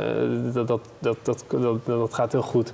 Dat, 0.54 0.68
dat, 0.68 0.82
dat, 1.00 1.18
dat, 1.50 1.86
dat, 1.86 2.14
gaat 2.14 2.32
heel 2.32 2.42
goed. 2.42 2.74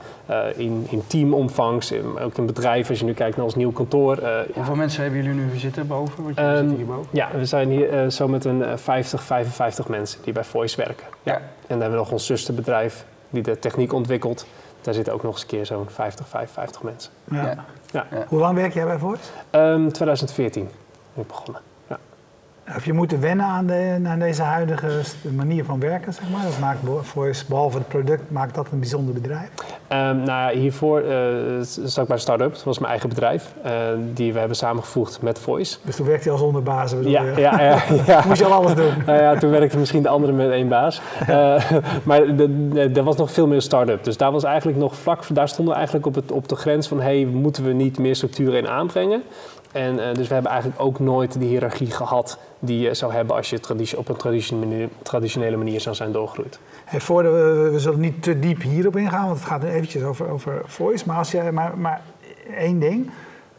in, 0.55 0.87
in 0.89 1.01
teamomvangs, 1.07 1.93
ook 2.21 2.37
in 2.37 2.45
bedrijven. 2.45 2.89
Als 2.89 2.99
je 2.99 3.05
nu 3.05 3.13
kijkt 3.13 3.35
naar 3.35 3.45
ons 3.45 3.55
nieuw 3.55 3.71
kantoor. 3.71 4.19
hoeveel 4.53 4.75
mensen 4.75 5.03
hebben 5.03 5.23
jullie 5.23 5.41
nu 5.41 5.57
zitten 5.57 5.87
boven? 5.87 6.23
Want 6.23 6.39
um, 6.39 6.45
zitten 6.45 6.75
hierboven? 6.75 7.09
Ja, 7.11 7.29
we 7.37 7.45
zijn 7.45 7.69
hier 7.69 8.11
zo 8.11 8.27
met 8.27 8.45
een 8.45 8.63
50, 8.79 9.23
55 9.23 9.87
mensen 9.87 10.19
die 10.23 10.33
bij 10.33 10.43
Voice 10.43 10.77
werken. 10.77 11.05
Ja. 11.23 11.33
En 11.33 11.41
dan 11.67 11.79
hebben 11.79 11.97
we 11.97 12.03
nog 12.03 12.11
ons 12.11 12.25
zusterbedrijf 12.25 13.05
die 13.29 13.43
de 13.43 13.59
techniek 13.59 13.93
ontwikkelt. 13.93 14.45
Daar 14.83 14.93
zitten 14.93 15.13
ook 15.13 15.23
nog 15.23 15.31
eens 15.33 15.41
een 15.41 15.47
keer 15.47 15.65
zo'n 15.65 15.89
50, 15.89 16.27
55 16.27 16.83
mensen. 16.83 17.11
Ja. 17.31 17.65
Ja. 17.91 18.07
Hoe 18.27 18.39
lang 18.39 18.55
werk 18.55 18.73
jij 18.73 18.85
bij 18.85 18.97
Voice? 18.97 19.23
Ehm 19.49 19.87
2014 19.89 20.69
ben 21.13 21.23
ik 21.23 21.27
begonnen. 21.27 21.61
Heb 22.63 22.83
je 22.83 22.93
moeten 22.93 23.21
wennen 23.21 23.45
aan, 23.45 23.65
de, 23.65 23.99
aan 24.05 24.19
deze 24.19 24.41
huidige 24.41 24.89
manier 25.35 25.65
van 25.65 25.79
werken, 25.79 26.13
zeg 26.13 26.29
maar? 26.31 26.43
Dat 26.43 26.59
maakt 26.59 26.79
Voice, 27.01 27.45
behalve 27.47 27.77
het 27.77 27.87
product, 27.87 28.31
maakt 28.31 28.55
dat 28.55 28.67
een 28.71 28.79
bijzonder 28.79 29.13
bedrijf. 29.13 29.49
Ehm, 29.87 30.15
nou 30.15 30.25
ja, 30.25 30.59
hiervoor 30.59 30.99
eh, 31.01 31.15
zat 31.61 31.97
ik 31.97 32.05
bij 32.07 32.15
een 32.15 32.19
start-up. 32.21 32.53
Dat 32.53 32.63
was 32.63 32.77
mijn 32.79 32.91
eigen 32.91 33.09
bedrijf. 33.09 33.53
eh, 33.63 33.71
die 34.13 34.33
we 34.33 34.39
hebben 34.39 34.57
samengevoegd 34.57 35.21
met 35.21 35.39
Voice. 35.39 35.77
Dus 35.83 35.95
toen 35.95 36.05
werkte 36.05 36.23
je 36.23 36.31
als 36.31 36.41
onderbaas, 36.41 36.91
Ja, 36.91 37.21
je? 37.23 37.33
ja, 37.41 37.61
ja, 37.61 37.81
ja. 38.07 38.23
Moest 38.27 38.39
je 38.39 38.45
al 38.45 38.51
alles 38.51 38.75
doen? 38.75 38.91
Nou 39.05 39.19
ja, 39.21 39.35
toen 39.37 39.49
werkte 39.49 39.77
misschien 39.77 40.01
de 40.03 40.09
andere 40.09 40.33
met 40.33 40.49
één 40.51 40.67
baas. 40.67 41.01
Eh, 41.27 41.71
maar 42.03 42.21
er 42.93 43.03
was 43.03 43.15
nog 43.15 43.31
veel 43.31 43.47
meer 43.47 43.61
start-up. 43.61 44.03
Dus 44.03 44.17
daar 44.17 44.31
was 44.31 44.43
eigenlijk 44.43 44.77
nog 44.77 44.95
vlak, 44.95 45.23
daar 45.29 45.47
stonden 45.47 45.67
we 45.73 45.75
eigenlijk 45.79 46.07
op, 46.07 46.15
het, 46.15 46.31
op 46.31 46.47
de 46.47 46.55
grens 46.55 46.87
van... 46.87 47.01
hey, 47.01 47.25
moeten 47.25 47.63
we 47.65 47.71
niet 47.73 47.97
meer 47.99 48.15
structuren 48.15 48.57
in 48.59 48.67
aanbrengen? 48.67 49.23
En 49.73 50.07
eh, 50.07 50.13
dus 50.15 50.27
we 50.27 50.33
hebben 50.33 50.51
eigenlijk 50.51 50.81
ook 50.81 50.99
nooit 50.99 51.39
die 51.39 51.49
hiërarchie 51.49 51.91
gehad... 51.91 52.37
die 52.59 52.79
je 52.79 52.93
zou 52.93 53.13
hebben 53.13 53.35
als 53.35 53.49
je 53.49 53.97
op 53.97 54.09
een 54.09 54.15
traditionele 54.15 54.65
manier, 54.65 54.89
traditionele 55.01 55.57
manier 55.57 55.81
zou 55.81 55.95
zijn 55.95 56.11
doorgegroeid. 56.11 56.59
Hey, 56.85 56.99
voor 56.99 57.23
de, 57.23 57.29
we, 57.29 57.69
we 57.71 57.79
zullen 57.79 57.99
niet 57.99 58.23
te 58.23 58.39
diep 58.39 58.61
hierop 58.61 58.95
ingaan, 58.95 59.25
want 59.25 59.37
het 59.37 59.47
gaat 59.47 59.61
nu 59.61 59.69
eventjes 59.69 60.03
over, 60.03 60.29
over 60.29 60.61
voice. 60.65 61.03
Maar, 61.07 61.17
als 61.17 61.31
jij, 61.31 61.51
maar, 61.51 61.77
maar 61.77 62.01
één 62.57 62.79
ding. 62.79 63.09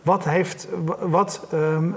Wat 0.02 0.24
heeft, 0.24 0.68
wa- 0.84 1.08
wat, 1.08 1.46
ehm, 1.52 1.90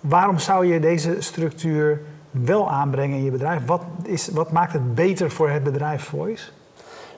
waarom 0.00 0.38
zou 0.38 0.66
je 0.66 0.80
deze 0.80 1.16
structuur 1.18 2.00
wel 2.30 2.70
aanbrengen 2.70 3.18
in 3.18 3.24
je 3.24 3.30
bedrijf? 3.30 3.64
Wat, 3.66 3.82
is, 4.02 4.28
wat 4.28 4.52
maakt 4.52 4.72
het 4.72 4.94
beter 4.94 5.30
voor 5.30 5.50
het 5.50 5.62
bedrijf 5.62 6.02
voice? 6.02 6.50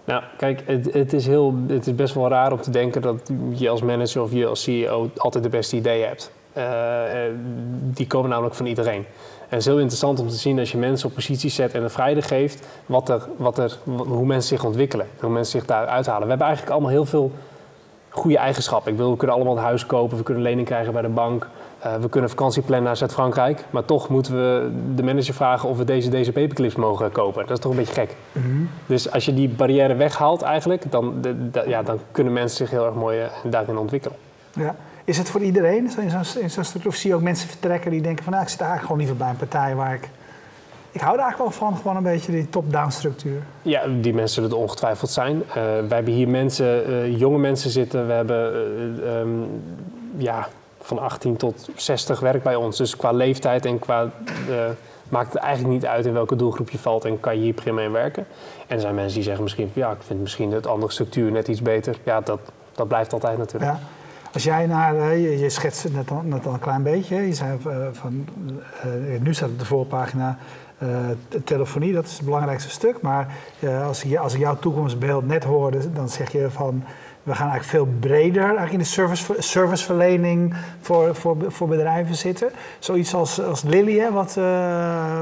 Nou, 0.05 0.23
kijk, 0.37 0.63
het, 0.67 0.93
het, 0.93 1.13
is 1.13 1.27
heel, 1.27 1.55
het 1.67 1.87
is 1.87 1.95
best 1.95 2.15
wel 2.15 2.29
raar 2.29 2.53
om 2.53 2.61
te 2.61 2.71
denken 2.71 3.03
dat 3.03 3.31
je 3.51 3.69
als 3.69 3.83
manager 3.83 4.23
of 4.23 4.33
je 4.33 4.47
als 4.47 4.63
CEO 4.63 5.11
altijd 5.17 5.45
de 5.45 5.51
beste 5.51 5.77
ideeën 5.77 6.07
hebt. 6.07 6.33
Eh, 6.53 7.27
eh, 7.27 7.33
die 7.83 8.07
komen 8.07 8.31
namelijk 8.31 8.55
van 8.55 8.67
iedereen. 8.67 9.05
En 9.41 9.59
het 9.59 9.59
is 9.59 9.65
heel 9.65 9.79
interessant 9.79 10.21
om 10.21 10.29
te 10.29 10.35
zien 10.35 10.59
als 10.59 10.73
je 10.73 10.79
mensen 10.79 11.09
op 11.09 11.15
posities 11.15 11.55
zet 11.55 11.73
en 11.75 11.83
een 11.83 11.91
vrijheid 11.91 12.25
geeft, 12.27 12.67
wat 12.87 13.09
er, 13.09 13.29
wat 13.37 13.59
er, 13.59 13.79
hoe 13.85 14.27
mensen 14.27 14.57
zich 14.57 14.65
ontwikkelen 14.67 15.07
en 15.07 15.21
hoe 15.21 15.31
mensen 15.31 15.59
zich 15.59 15.69
daar 15.69 15.87
uithalen. 15.87 16.23
We 16.23 16.29
hebben 16.29 16.47
eigenlijk 16.47 16.75
allemaal 16.77 16.91
heel 16.95 17.05
veel 17.05 17.31
goede 18.09 18.39
eigenschappen. 18.39 18.93
Ik 18.93 18.99
wil, 18.99 19.11
we 19.11 19.17
kunnen 19.17 19.37
allemaal 19.37 19.57
een 19.57 19.63
huis 19.63 19.87
kopen, 19.87 20.17
we 20.17 20.23
kunnen 20.23 20.43
lening 20.43 20.67
krijgen 20.67 20.93
bij 20.93 21.03
de 21.03 21.09
bank, 21.09 21.49
eh, 21.79 21.95
we 21.97 22.09
kunnen 22.09 22.31
vakantie 22.31 22.63
plannen 22.63 22.87
naar 22.87 22.97
Zuid-Frankrijk. 22.97 23.65
Maar 23.71 23.85
toch 23.85 24.09
moeten 24.09 24.35
we 24.35 24.71
de 24.95 25.03
manager 25.03 25.35
vragen 25.35 25.69
of 25.69 25.77
we 25.77 25.85
deze, 25.85 26.09
deze 26.11 26.33
paperclips 26.33 26.75
mogen 26.75 27.13
kopen. 27.13 27.43
Dat 27.47 27.51
is 27.57 27.59
toch 27.63 27.71
een 27.71 27.79
beetje 27.79 27.95
gek. 27.95 28.17
Dus 28.87 29.11
als 29.11 29.25
je 29.25 29.35
die 29.35 29.49
barrière 29.49 29.95
weghaalt 29.95 30.43
eigenlijk, 30.43 30.91
dan, 30.91 31.15
de- 31.21 31.51
de- 31.51 31.65
ja, 31.67 31.83
dan 31.83 31.99
kunnen 32.11 32.33
mensen 32.33 32.57
zich 32.57 32.71
heel 32.71 32.87
erg 32.87 32.95
mooi 32.95 33.21
daarin 33.45 33.77
ontwikkelen. 33.79 34.17
Ja. 34.53 34.75
Is 35.05 35.19
het 35.19 35.31
voor 35.31 35.41
iedereen 35.41 35.91
in 35.99 36.51
zo'n 36.51 36.65
structuur? 36.65 36.87
Of 36.87 36.95
zie 36.95 37.11
je 37.11 37.17
ook 37.17 37.23
mensen 37.23 37.49
vertrekken 37.49 37.91
die 37.91 38.01
denken 38.01 38.25
van... 38.25 38.33
Nou, 38.33 38.45
ik 38.45 38.51
zit 38.51 38.61
eigenlijk 38.61 38.91
gewoon 38.91 39.07
liever 39.07 39.25
bij 39.25 39.31
een 39.31 39.49
partij 39.49 39.75
waar 39.75 39.95
ik... 39.95 40.09
Ik 40.93 41.01
hou 41.01 41.15
er 41.15 41.23
eigenlijk 41.23 41.51
wel 41.51 41.69
van, 41.69 41.77
gewoon 41.77 41.97
een 41.97 42.03
beetje 42.03 42.33
die 42.33 42.49
top-down 42.49 42.91
structuur. 42.91 43.43
Ja, 43.63 43.83
die 44.01 44.15
mensen 44.15 44.35
zullen 44.35 44.51
er 44.51 44.63
ongetwijfeld 44.63 45.11
zijn. 45.11 45.43
Eh 45.49 45.55
wij 45.55 45.87
hebben 45.89 46.13
hier 46.13 46.29
mensen, 46.29 46.87
eh, 46.87 47.19
jonge 47.19 47.39
mensen 47.39 47.71
zitten. 47.71 48.07
We 48.07 48.13
hebben 48.13 48.55
eh, 49.05 49.21
ehm, 49.21 49.29
ja, 50.17 50.49
van 50.81 50.99
18 50.99 51.37
tot 51.37 51.69
60 51.77 52.21
werk 52.21 52.43
bij 52.43 52.55
ons. 52.55 52.77
Dus 52.77 52.97
qua 52.97 53.13
leeftijd 53.13 53.67
en 53.67 53.79
qua... 53.79 54.11
maakt 55.09 55.33
het 55.33 55.43
eigenlijk 55.43 55.75
niet 55.75 55.87
uit 55.87 56.07
in 56.07 56.13
welke 56.13 56.37
doelgroep 56.37 56.71
je 56.71 56.79
valt 56.79 57.05
en 57.05 57.21
kan 57.21 57.37
je 57.37 57.43
hier 57.43 57.53
prima 57.53 57.83
in 57.83 57.93
werken. 57.93 58.27
En 58.67 58.75
er 58.75 58.81
zijn 58.81 58.95
mensen 58.95 59.15
die 59.15 59.23
zeggen 59.23 59.43
misschien 59.43 59.71
ja, 59.73 59.91
ik 59.91 60.03
vind 60.03 60.21
misschien 60.21 60.53
het 60.53 60.67
andere 60.67 60.93
structuur 60.93 61.33
net 61.33 61.49
iets 61.49 61.63
beter. 61.63 61.97
Ja, 62.03 62.21
dat, 62.21 62.41
dat 62.73 62.89
blijft 62.89 63.13
altijd 63.13 63.39
natuurlijk. 63.39 63.73
Ja. 63.73 63.81
Als 64.33 64.45
jij 64.45 64.67
naar, 64.67 64.97
eh, 64.97 65.23
je, 65.23 65.39
je 65.39 65.51
schetst 65.51 65.83
het 65.83 65.95
net 65.95 66.11
al, 66.11 66.23
net 66.25 66.47
al 66.47 66.53
een 66.53 66.59
klein 66.59 66.83
beetje. 66.83 67.17
Je 67.17 67.35
zei 67.35 67.59
eh, 67.67 67.77
van, 67.93 68.29
eh, 68.83 69.21
nu 69.21 69.35
staat 69.35 69.49
op 69.49 69.59
de 69.59 69.65
voorpagina 69.65 70.39
de 71.29 71.45
telefonie, 71.45 71.93
dat 71.93 72.07
is 72.07 72.13
het 72.13 72.25
belangrijkste 72.25 72.71
stuk. 72.71 73.01
Maar 73.01 73.27
als, 73.87 74.05
ik, 74.05 74.17
als 74.17 74.37
jouw 74.37 74.57
toekomstbeeld 74.59 75.27
net 75.27 75.45
hoorde, 75.45 75.93
dan 75.93 76.09
zeg 76.09 76.33
je 76.33 76.51
van... 76.51 76.85
We 77.23 77.35
gaan 77.35 77.49
eigenlijk 77.51 77.85
veel 77.85 77.97
breder 78.01 78.43
eigenlijk 78.43 78.73
in 78.73 78.79
de 78.79 78.85
service, 78.85 79.35
serviceverlening 79.39 80.55
voor, 80.81 81.15
voor, 81.15 81.37
voor 81.49 81.69
bedrijven 81.69 82.15
zitten. 82.15 82.51
Zoiets 82.79 83.15
als, 83.15 83.43
als 83.43 83.63
Lily, 83.63 83.99
hè, 83.99 84.11
wat, 84.11 84.35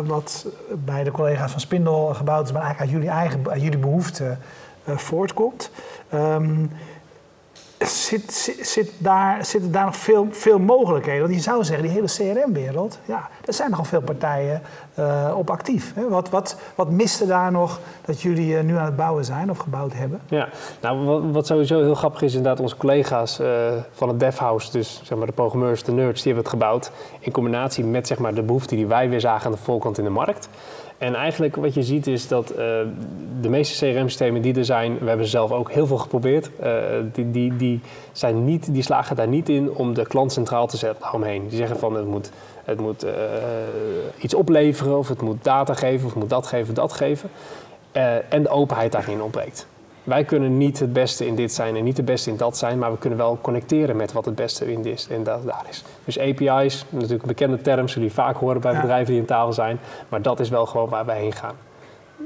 wat 0.06 0.46
bij 0.84 1.04
de 1.04 1.10
collega's 1.10 1.50
van 1.50 1.60
Spindel 1.60 2.14
gebouwd 2.14 2.46
is, 2.46 2.52
maar 2.52 2.62
eigenlijk 2.62 2.92
uit 2.92 3.02
jullie 3.02 3.18
eigen 3.18 3.60
jullie 3.60 3.78
behoeften 3.78 4.38
eh, 4.84 4.96
voortkomt. 4.96 5.70
Ehm, 6.08 6.66
Zit, 7.86 8.32
zit, 8.32 8.66
zit 8.66 8.92
daar, 8.98 9.44
zitten 9.44 9.72
daar 9.72 9.84
nog 9.84 9.96
veel, 9.96 10.26
veel 10.30 10.58
mogelijkheden? 10.58 11.22
Want 11.22 11.34
je 11.34 11.40
zou 11.40 11.64
zeggen, 11.64 11.86
die 11.86 11.94
hele 11.94 12.06
CRM-wereld, 12.06 12.98
ja, 13.04 13.28
er 13.44 13.52
zijn 13.52 13.70
nogal 13.70 13.84
veel 13.84 14.00
partijen 14.00 14.62
eh, 14.94 15.34
op 15.36 15.50
actief. 15.50 15.94
Hè? 15.94 16.08
Wat, 16.08 16.30
wat, 16.30 16.56
wat 16.74 16.90
miste 16.90 17.26
daar 17.26 17.52
nog 17.52 17.80
dat 18.04 18.20
jullie 18.20 18.56
eh, 18.56 18.64
nu 18.64 18.76
aan 18.76 18.84
het 18.84 18.96
bouwen 18.96 19.24
zijn 19.24 19.50
of 19.50 19.58
gebouwd 19.58 19.92
hebben? 19.92 20.20
Ja, 20.28 20.48
nou 20.80 21.04
wat, 21.04 21.22
wat 21.32 21.46
sowieso 21.46 21.82
heel 21.82 21.94
grappig 21.94 22.22
is, 22.22 22.34
inderdaad, 22.34 22.60
onze 22.60 22.76
collega's 22.76 23.38
eh, 23.38 23.48
van 23.92 24.08
het 24.08 24.20
DevHouse, 24.20 24.72
dus 24.72 25.00
zeg 25.04 25.18
maar 25.18 25.26
de 25.26 25.32
programmeurs, 25.32 25.82
de 25.82 25.92
nerds, 25.92 26.22
die 26.22 26.32
hebben 26.32 26.50
het 26.50 26.60
gebouwd. 26.60 26.90
In 27.18 27.32
combinatie 27.32 27.84
met 27.84 28.06
zeg 28.06 28.18
maar, 28.18 28.34
de 28.34 28.42
behoefte 28.42 28.74
die 28.74 28.86
wij 28.86 29.08
weer 29.08 29.20
zagen 29.20 29.46
aan 29.46 29.52
de 29.52 29.58
voorkant 29.58 29.98
in 29.98 30.04
de 30.04 30.10
markt. 30.10 30.48
En 31.00 31.14
eigenlijk 31.14 31.56
wat 31.56 31.74
je 31.74 31.82
ziet 31.82 32.06
is 32.06 32.28
dat 32.28 32.50
eh, 32.50 32.56
de 33.40 33.48
meeste 33.48 33.86
CRM-systemen 33.86 34.42
die 34.42 34.54
er 34.54 34.64
zijn, 34.64 34.98
we 34.98 35.08
hebben 35.08 35.26
zelf 35.26 35.52
ook 35.52 35.70
heel 35.70 35.86
veel 35.86 35.96
geprobeerd, 35.96 36.50
eh, 36.56 36.72
die, 37.12 37.30
die, 37.30 37.56
die, 37.56 37.80
zijn 38.12 38.44
niet, 38.44 38.74
die 38.74 38.82
slagen 38.82 39.16
daar 39.16 39.28
niet 39.28 39.48
in 39.48 39.74
om 39.74 39.94
de 39.94 40.06
klant 40.06 40.32
centraal 40.32 40.66
te 40.66 40.76
zetten 40.76 41.12
omheen. 41.12 41.48
Die 41.48 41.56
zeggen 41.56 41.78
van 41.78 41.94
het 41.94 42.06
moet, 42.06 42.30
het 42.64 42.80
moet 42.80 43.02
eh, 43.02 43.12
iets 44.18 44.34
opleveren 44.34 44.98
of 44.98 45.08
het 45.08 45.20
moet 45.20 45.44
data 45.44 45.74
geven 45.74 46.06
of 46.06 46.12
het 46.12 46.20
moet 46.20 46.30
dat 46.30 46.46
geven, 46.46 46.74
dat 46.74 46.92
geven. 46.92 47.30
En 48.28 48.42
de 48.42 48.48
openheid 48.48 48.92
daarin 48.92 49.22
ontbreekt. 49.22 49.66
Wij 50.04 50.24
kunnen 50.24 50.56
niet 50.58 50.78
het 50.80 50.92
beste 50.92 51.26
in 51.26 51.34
dit 51.34 51.52
zijn 51.52 51.76
en 51.76 51.84
niet 51.84 51.96
het 51.96 52.06
beste 52.06 52.30
in 52.30 52.36
dat 52.36 52.56
zijn, 52.56 52.78
maar 52.78 52.90
we 52.92 52.98
kunnen 52.98 53.18
wel 53.18 53.38
connecteren 53.40 53.96
met 53.96 54.12
wat 54.12 54.24
het 54.24 54.34
beste 54.34 54.72
in 54.72 54.84
is 54.84 55.06
en 55.10 55.22
dat 55.22 55.46
daar 55.46 55.64
is. 55.68 55.84
Dus 56.04 56.18
API's, 56.18 56.84
natuurlijk 56.88 57.22
een 57.22 57.28
bekende 57.28 57.60
term, 57.60 57.88
zullen 57.88 58.08
jullie 58.08 58.12
vaak 58.24 58.36
horen 58.36 58.60
bij 58.60 58.72
Ja. 58.72 58.80
bedrijven 58.80 59.06
die 59.12 59.20
in 59.20 59.26
taal 59.26 59.52
zijn, 59.52 59.80
maar 60.08 60.22
dat 60.22 60.40
is 60.40 60.48
wel 60.48 60.66
gewoon 60.66 60.88
waar 60.88 61.04
wij 61.04 61.18
heen 61.20 61.32
gaan. 61.32 61.54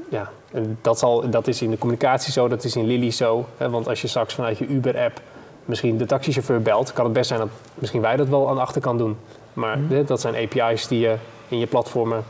Ja, 0.09 0.29
en 0.51 0.77
dat, 0.81 0.99
zal, 0.99 1.29
dat 1.29 1.47
is 1.47 1.61
in 1.61 1.69
de 1.69 1.77
communicatie 1.77 2.31
zo, 2.31 2.47
dat 2.47 2.63
is 2.63 2.75
in 2.75 2.85
Lily 2.85 3.11
zo. 3.11 3.45
Hè, 3.57 3.69
want 3.69 3.87
als 3.87 4.01
je 4.01 4.07
straks 4.07 4.33
vanuit 4.33 4.57
je 4.57 4.67
Uber-app 4.67 5.21
misschien 5.65 5.97
de 5.97 6.05
taxichauffeur 6.05 6.61
belt, 6.61 6.93
kan 6.93 7.03
het 7.05 7.13
best 7.13 7.27
zijn 7.27 7.39
dat 7.39 7.49
misschien 7.73 8.01
wij 8.01 8.15
dat 8.15 8.27
wel 8.27 8.49
aan 8.49 8.55
de 8.55 8.61
achterkant 8.61 8.99
doen. 8.99 9.17
Maar 9.53 9.77
hè, 9.89 10.03
dat 10.03 10.21
zijn 10.21 10.35
API's 10.35 10.87
die 10.87 10.99
je 10.99 11.15
in 11.47 11.59
je 11.59 11.67
platformen 11.67 12.23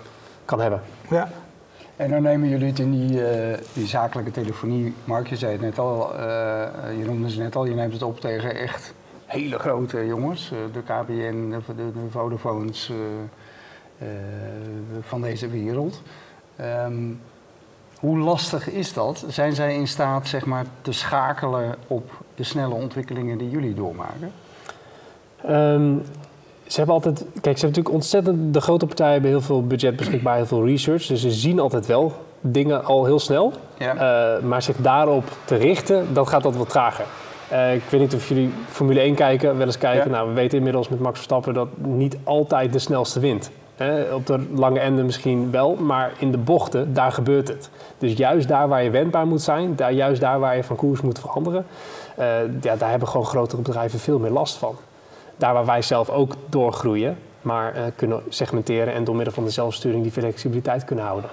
kan 0.46 0.60
hebben. 0.60 0.82
Ja, 1.10 1.30
En 1.96 2.10
dan 2.10 2.22
nemen 2.22 2.50
jullie 2.50 2.68
het 2.68 2.80
in 2.80 2.92
die, 2.92 3.25
eh, 3.28 3.58
die 3.74 3.88
zakelijke 3.88 4.32
telefonie, 4.32 4.94
Mark, 5.04 5.28
je 5.28 5.36
zei 5.36 5.52
het 5.52 5.62
net 5.62 5.80
al, 5.80 6.16
eh, 6.16 6.98
je 6.98 7.06
noemde 7.06 7.30
ze 7.30 7.40
net 7.40 7.56
al, 7.56 7.66
je 7.66 7.74
neemt 7.74 7.94
het 7.94 8.02
op 8.02 8.20
tegen 8.20 8.56
echt 8.56 8.94
hele 9.25 9.60
grote 9.60 10.06
jongens, 10.06 10.52
eh, 10.52 10.58
de 10.74 10.82
KPN, 10.82 11.62
de, 11.75 11.92
Vodafones 12.10 12.92
van 15.02 15.22
deze 15.22 15.50
wereld. 15.50 16.02
Ehm, 16.56 17.12
hoe 18.00 18.18
lastig 18.18 18.70
is 18.70 18.94
dat? 18.94 19.25
Zijn 19.28 19.54
zij 19.54 19.75
in 19.75 19.88
staat 19.88 20.28
zeg 20.28 20.46
maar, 20.46 20.66
te 20.82 20.92
schakelen 20.92 21.75
op 21.88 22.12
de 22.36 22.44
snelle 22.44 22.74
ontwikkelingen 22.74 23.38
die 23.38 23.50
jullie 23.50 23.74
doormaken? 23.74 24.32
Ehm, 25.44 25.98
ze 26.67 26.75
hebben 26.77 26.95
altijd, 26.95 27.17
kijk, 27.17 27.57
ze 27.57 27.65
hebben 27.65 27.67
natuurlijk 27.67 27.95
ontzettend, 27.95 28.53
de 28.53 28.62
grote 28.62 28.86
partijen 28.86 29.13
hebben 29.13 29.29
heel 29.29 29.41
veel 29.41 29.67
budget 29.67 29.95
beschikbaar, 29.95 30.36
heel 30.36 30.45
veel 30.45 30.65
research. 30.65 31.05
Dus 31.05 31.22
ze 31.22 31.31
zien 31.31 31.60
altijd 31.60 31.86
wel 31.86 32.13
dingen 32.41 32.86
al 32.86 33.05
heel 33.05 33.19
snel. 33.19 33.53
Ja. 33.77 33.95
Eh, 33.95 34.43
maar 34.43 34.62
zich 34.62 34.77
daarop 34.77 35.24
te 35.45 35.55
richten, 35.55 36.13
dat 36.13 36.27
gaat 36.27 36.43
altijd 36.43 36.57
wat 36.57 36.69
trager. 36.69 37.05
Eh, 37.48 37.74
ik 37.74 37.84
weet 37.89 38.00
niet 38.00 38.13
of 38.13 38.27
jullie 38.27 38.53
Formule 38.67 39.00
1 39.00 39.15
kijken, 39.15 39.57
wel 39.57 39.65
eens 39.65 39.77
kijken. 39.77 40.10
Ja. 40.10 40.15
Nou, 40.15 40.27
we 40.27 40.34
weten 40.34 40.57
inmiddels 40.57 40.89
met 40.89 41.00
Max 41.00 41.15
Verstappen 41.15 41.53
dat 41.53 41.67
niet 41.77 42.17
altijd 42.24 42.74
de 42.74 42.79
snelste 42.79 43.19
wint. 43.19 43.51
Eh, 43.75 44.13
op 44.13 44.25
de 44.25 44.45
lange 44.53 44.79
enden 44.79 45.05
misschien 45.05 45.51
wel, 45.51 45.75
maar 45.75 46.12
in 46.19 46.31
de 46.31 46.38
bochten, 46.38 46.93
daar 46.93 47.12
gebeurt 47.12 47.48
het. 47.48 47.69
Dus 47.98 48.13
juist 48.13 48.48
daar 48.48 48.67
waar 48.67 48.84
je 48.84 48.89
wendbaar 48.89 49.27
moet 49.27 49.41
zijn, 49.41 49.75
daar, 49.75 49.93
juist 49.93 50.22
daar 50.22 50.39
waar 50.39 50.55
je 50.55 50.63
van 50.63 50.75
koers 50.75 51.01
moet 51.01 51.19
veranderen, 51.19 51.65
eh, 52.15 52.27
ja, 52.62 52.75
daar 52.75 52.89
hebben 52.89 53.07
gewoon 53.07 53.25
grotere 53.25 53.62
bedrijven 53.62 54.00
veel 54.00 54.19
meer 54.19 54.31
last 54.31 54.57
van. 54.57 54.75
Daar 55.38 55.54
waar 55.54 55.65
wij 55.65 55.82
zelf 55.82 56.10
ook 56.10 56.34
doorgroeien, 56.50 57.18
maar 57.42 57.74
eh, 57.74 57.84
kunnen 57.96 58.22
segmenteren 58.30 58.94
en 58.94 59.04
door 59.04 59.15
middel 59.15 59.34
van 59.34 59.44
de 59.44 59.50
zelfsturing 59.50 60.04
die 60.04 60.12
flexibiliteit 60.12 60.86
kunnen 60.86 61.06
houden. 61.06 61.30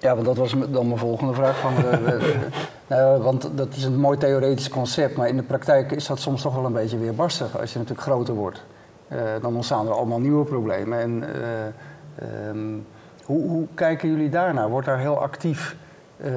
Ja, 0.00 0.14
want 0.14 0.26
dat 0.26 0.36
was 0.36 0.54
dan 0.70 0.86
mijn 0.86 0.98
volgende 0.98 1.34
vraag. 1.34 1.58
Van, 1.58 1.76
eh, 1.76 2.12
nou, 2.96 3.22
want 3.22 3.50
dat 3.54 3.74
is 3.74 3.84
een 3.84 4.00
mooi 4.00 4.18
theoretisch 4.18 4.68
concept, 4.68 5.16
maar 5.16 5.28
in 5.28 5.36
de 5.36 5.42
praktijk 5.42 5.92
is 5.92 6.06
dat 6.06 6.20
soms 6.20 6.42
toch 6.42 6.54
wel 6.54 6.64
een 6.64 6.72
beetje 6.72 6.98
weerbarstig 6.98 7.60
als 7.60 7.72
je 7.72 7.78
natuurlijk 7.78 8.06
groter 8.06 8.34
wordt. 8.34 8.62
Eh, 9.08 9.18
dan 9.40 9.54
ontstaan 9.54 9.86
er 9.86 9.92
allemaal 9.92 10.20
nieuwe 10.20 10.44
problemen. 10.44 10.98
En, 10.98 11.24
eh, 11.24 12.48
ehm, 12.48 12.78
hoe, 13.24 13.48
hoe 13.48 13.66
kijken 13.74 14.08
jullie 14.08 14.28
daarnaar? 14.28 14.68
Wordt 14.68 14.86
daar 14.86 14.98
heel 14.98 15.18
actief 15.18 15.76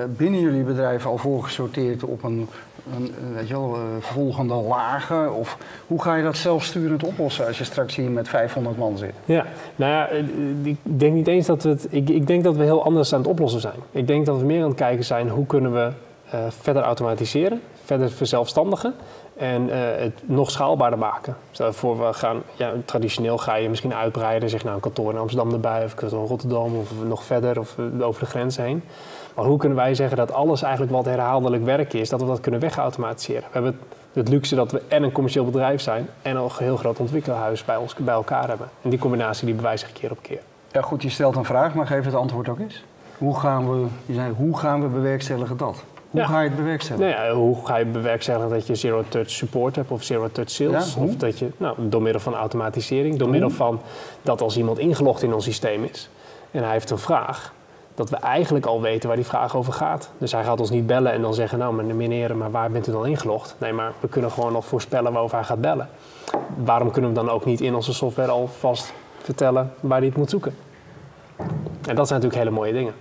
binnen 0.08 0.40
jullie 0.40 0.64
bedrijf 0.64 1.06
al 1.06 1.18
voorgesorteerd 1.18 2.04
op 2.04 2.24
een, 2.24 2.50
een 2.96 3.14
weet 3.34 3.48
je 3.48 3.54
wel, 3.54 3.76
eh, 3.76 3.82
volgende 4.00 4.54
lagen? 4.54 5.36
Of 5.36 5.58
hoe 5.88 6.02
ga 6.02 6.16
je 6.16 6.24
dat 6.24 6.38
zelfsturend 6.38 7.04
oplossen 7.04 7.48
als 7.48 7.58
je 7.58 7.64
straks 7.64 7.96
hier 7.96 8.12
met 8.12 8.30
500 8.30 8.78
man 8.78 8.98
zit? 8.98 9.14
Ja, 9.26 9.46
nou 9.76 9.92
ja, 9.92 10.08
eh, 10.08 10.24
ik 10.64 10.78
denk 10.82 11.14
niet 11.14 11.28
eens 11.28 11.48
dat 11.48 11.64
we 11.64 11.70
het. 11.70 11.88
Ik, 11.90 12.10
ik 12.10 12.28
denk 12.28 12.44
dat 12.44 12.56
we 12.56 12.64
heel 12.64 12.84
anders 12.84 13.14
aan 13.14 13.20
het 13.20 13.30
oplossen 13.30 13.62
zijn. 13.62 13.80
Ik 13.92 14.08
denk 14.08 14.26
dat 14.26 14.40
we 14.40 14.46
meer 14.46 14.62
aan 14.62 14.68
het 14.68 14.78
kijken 14.78 15.06
zijn 15.06 15.30
hoe 15.30 15.46
kunnen 15.46 15.74
we 15.74 15.92
uh, 16.34 16.40
verder 16.50 16.84
automatiseren, 16.84 17.62
verder 17.84 18.12
verzelfstandigen 18.12 18.94
en 19.38 19.68
uh, 19.68 19.76
het 19.96 20.22
nog 20.26 20.52
schaalbaarder 20.52 21.00
maken. 21.00 21.36
Stel 21.52 21.74
voor 21.74 22.08
we 22.08 22.14
gaan, 22.14 22.42
ja, 22.56 22.74
traditioneel 22.86 23.38
ga 23.38 23.56
je 23.56 23.70
misschien 23.70 23.94
uitbreiden, 23.94 24.50
zeg 24.50 24.64
nou 24.64 24.76
een 24.76 24.82
kantoor 24.82 25.12
in 25.12 25.18
Amsterdam 25.18 25.54
erbij 25.54 25.84
of 25.84 25.94
kantoor 25.94 26.22
in 26.22 26.28
Rotterdam 26.28 26.76
of 26.76 26.92
nog 27.08 27.24
verder 27.24 27.60
of 27.60 27.76
over 28.02 28.20
de 28.20 28.30
grens 28.30 28.58
heen. 28.58 28.84
Maar 29.36 29.46
hoe 29.46 29.58
kunnen 29.58 29.78
wij 29.78 29.96
zeggen 29.96 30.18
dat 30.18 30.32
alles 30.32 30.62
eigenlijk 30.62 30.94
wat 30.94 31.06
herhaaldelijk 31.06 31.64
werk 31.64 31.94
is, 31.94 32.10
dat 32.10 32.22
we 32.22 32.28
dat 32.28 32.40
kunnen 32.40 32.60
wegautomatiseren? 32.60 33.44
We 33.44 33.50
hebben 33.52 33.80
het 34.14 34.30
luxe 34.30 34.56
dat 34.56 34.72
we 34.72 34.82
en 34.88 35.04
een 35.04 35.12
commercieel 35.12 35.46
bedrijf 35.46 35.82
zijn 35.82 36.10
en 36.22 36.36
een 36.36 36.50
heel 36.58 36.78
groot 36.78 37.00
ontwikkelhuis 37.00 37.66
bij, 37.66 37.76
ons, 37.76 37.96
bij 37.96 38.14
elkaar 38.14 38.48
hebben. 38.48 38.70
En 38.82 38.90
die 38.90 39.00
combinatie 39.00 39.46
die 39.46 39.56
bewijst 39.56 39.84
zich 39.86 39.94
keer 39.94 40.12
op 40.12 40.18
keer. 40.22 40.42
Ja 40.72 40.82
goed, 40.82 41.02
je 41.02 41.10
stelt 41.10 41.36
een 41.36 41.46
vraag, 41.46 41.74
maar 41.74 41.88
geef 41.88 42.06
het 42.06 42.16
antwoord 42.16 42.50
ook 42.50 42.60
eens. 42.60 42.84
Hoe 43.18 43.40
gaan 43.40 43.72
we, 43.72 43.88
je 44.06 44.14
zei, 44.14 44.34
hoe 44.34 44.58
gaan 44.58 44.82
we 44.82 44.88
bewerkstelligen 44.88 45.58
dat? 45.58 45.84
Hoe 46.14 46.22
Ja. 46.22 46.28
ga 46.28 46.42
je 46.42 46.48
het 46.48 46.58
bewerkstelligen? 46.58 47.10
Nou 47.16 47.28
ja, 47.28 47.34
hoe 47.36 47.66
ga 47.66 47.78
je 47.78 47.86
bewerkstelligen 47.86 48.50
dat 48.50 48.68
je 48.68 48.76
zero-touch 48.76 49.30
support 49.30 49.76
hebt 49.76 49.92
of 49.92 50.04
zero-touch 50.04 50.50
sales? 50.50 50.94
Ja, 50.94 51.00
hoe? 51.00 51.08
of 51.10 51.16
dat 51.16 51.40
je, 51.40 51.50
nou, 51.58 51.76
door 51.80 52.02
middel 52.02 52.22
van 52.22 52.36
automatisering, 52.36 53.18
door 53.18 53.30
middel 53.30 53.50
van 53.50 53.80
dat 54.22 54.42
als 54.42 54.58
iemand 54.58 54.80
ingelogd 54.80 55.24
in 55.24 55.34
ons 55.34 55.44
systeem 55.44 55.84
is 55.84 56.10
en 56.52 56.64
hij 56.64 56.72
heeft 56.72 56.90
een 56.90 56.98
vraag, 56.98 57.54
dat 57.96 58.10
we 58.10 58.16
eigenlijk 58.16 58.66
al 58.66 58.82
weten 58.82 59.08
waar 59.08 59.18
die 59.18 59.26
vraag 59.26 59.56
over 59.56 59.74
gaat. 59.74 60.12
Dus 60.18 60.32
hij 60.32 60.44
gaat 60.44 60.60
ons 60.60 60.70
niet 60.70 60.86
bellen 60.88 61.12
en 61.12 61.22
dan 61.22 61.34
zeggen, 61.34 61.60
nou 61.60 61.84
meneer, 61.94 62.36
maar 62.38 62.52
waar 62.52 62.72
bent 62.72 62.88
u 62.88 62.92
dan 62.92 63.06
ingelogd? 63.08 63.56
Nee, 63.58 63.74
maar 63.74 63.92
we 64.00 64.08
kunnen 64.08 64.32
gewoon 64.32 64.52
nog 64.52 64.66
voorspellen 64.66 65.12
waarover 65.12 65.38
hij 65.38 65.46
gaat 65.46 65.62
bellen. 65.62 65.90
Waarom 66.64 66.92
kunnen 66.92 67.10
we 67.10 67.16
dan 67.16 67.30
ook 67.30 67.46
niet 67.46 67.62
in 67.62 67.76
onze 67.76 67.94
software 67.94 68.32
alvast 68.32 68.94
vertellen 69.22 69.74
waar 69.80 69.98
hij 69.98 70.08
het 70.08 70.18
moet 70.18 70.30
zoeken? 70.30 70.56
En 71.88 71.96
dat 71.96 72.08
zijn 72.08 72.20
natuurlijk 72.22 72.36
hele 72.36 72.50
mooie 72.50 72.74
dingen. 72.74 72.94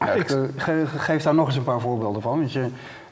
Ja, 0.00 0.10
ik, 0.12 0.28
ge- 0.56 0.86
geef 0.86 1.22
daar 1.22 1.34
nog 1.34 1.46
eens 1.46 1.56
een 1.56 1.62
paar 1.64 1.80
voorbeelden 1.80 2.22
van. 2.22 2.38
Want 2.38 2.52
je, 2.52 2.66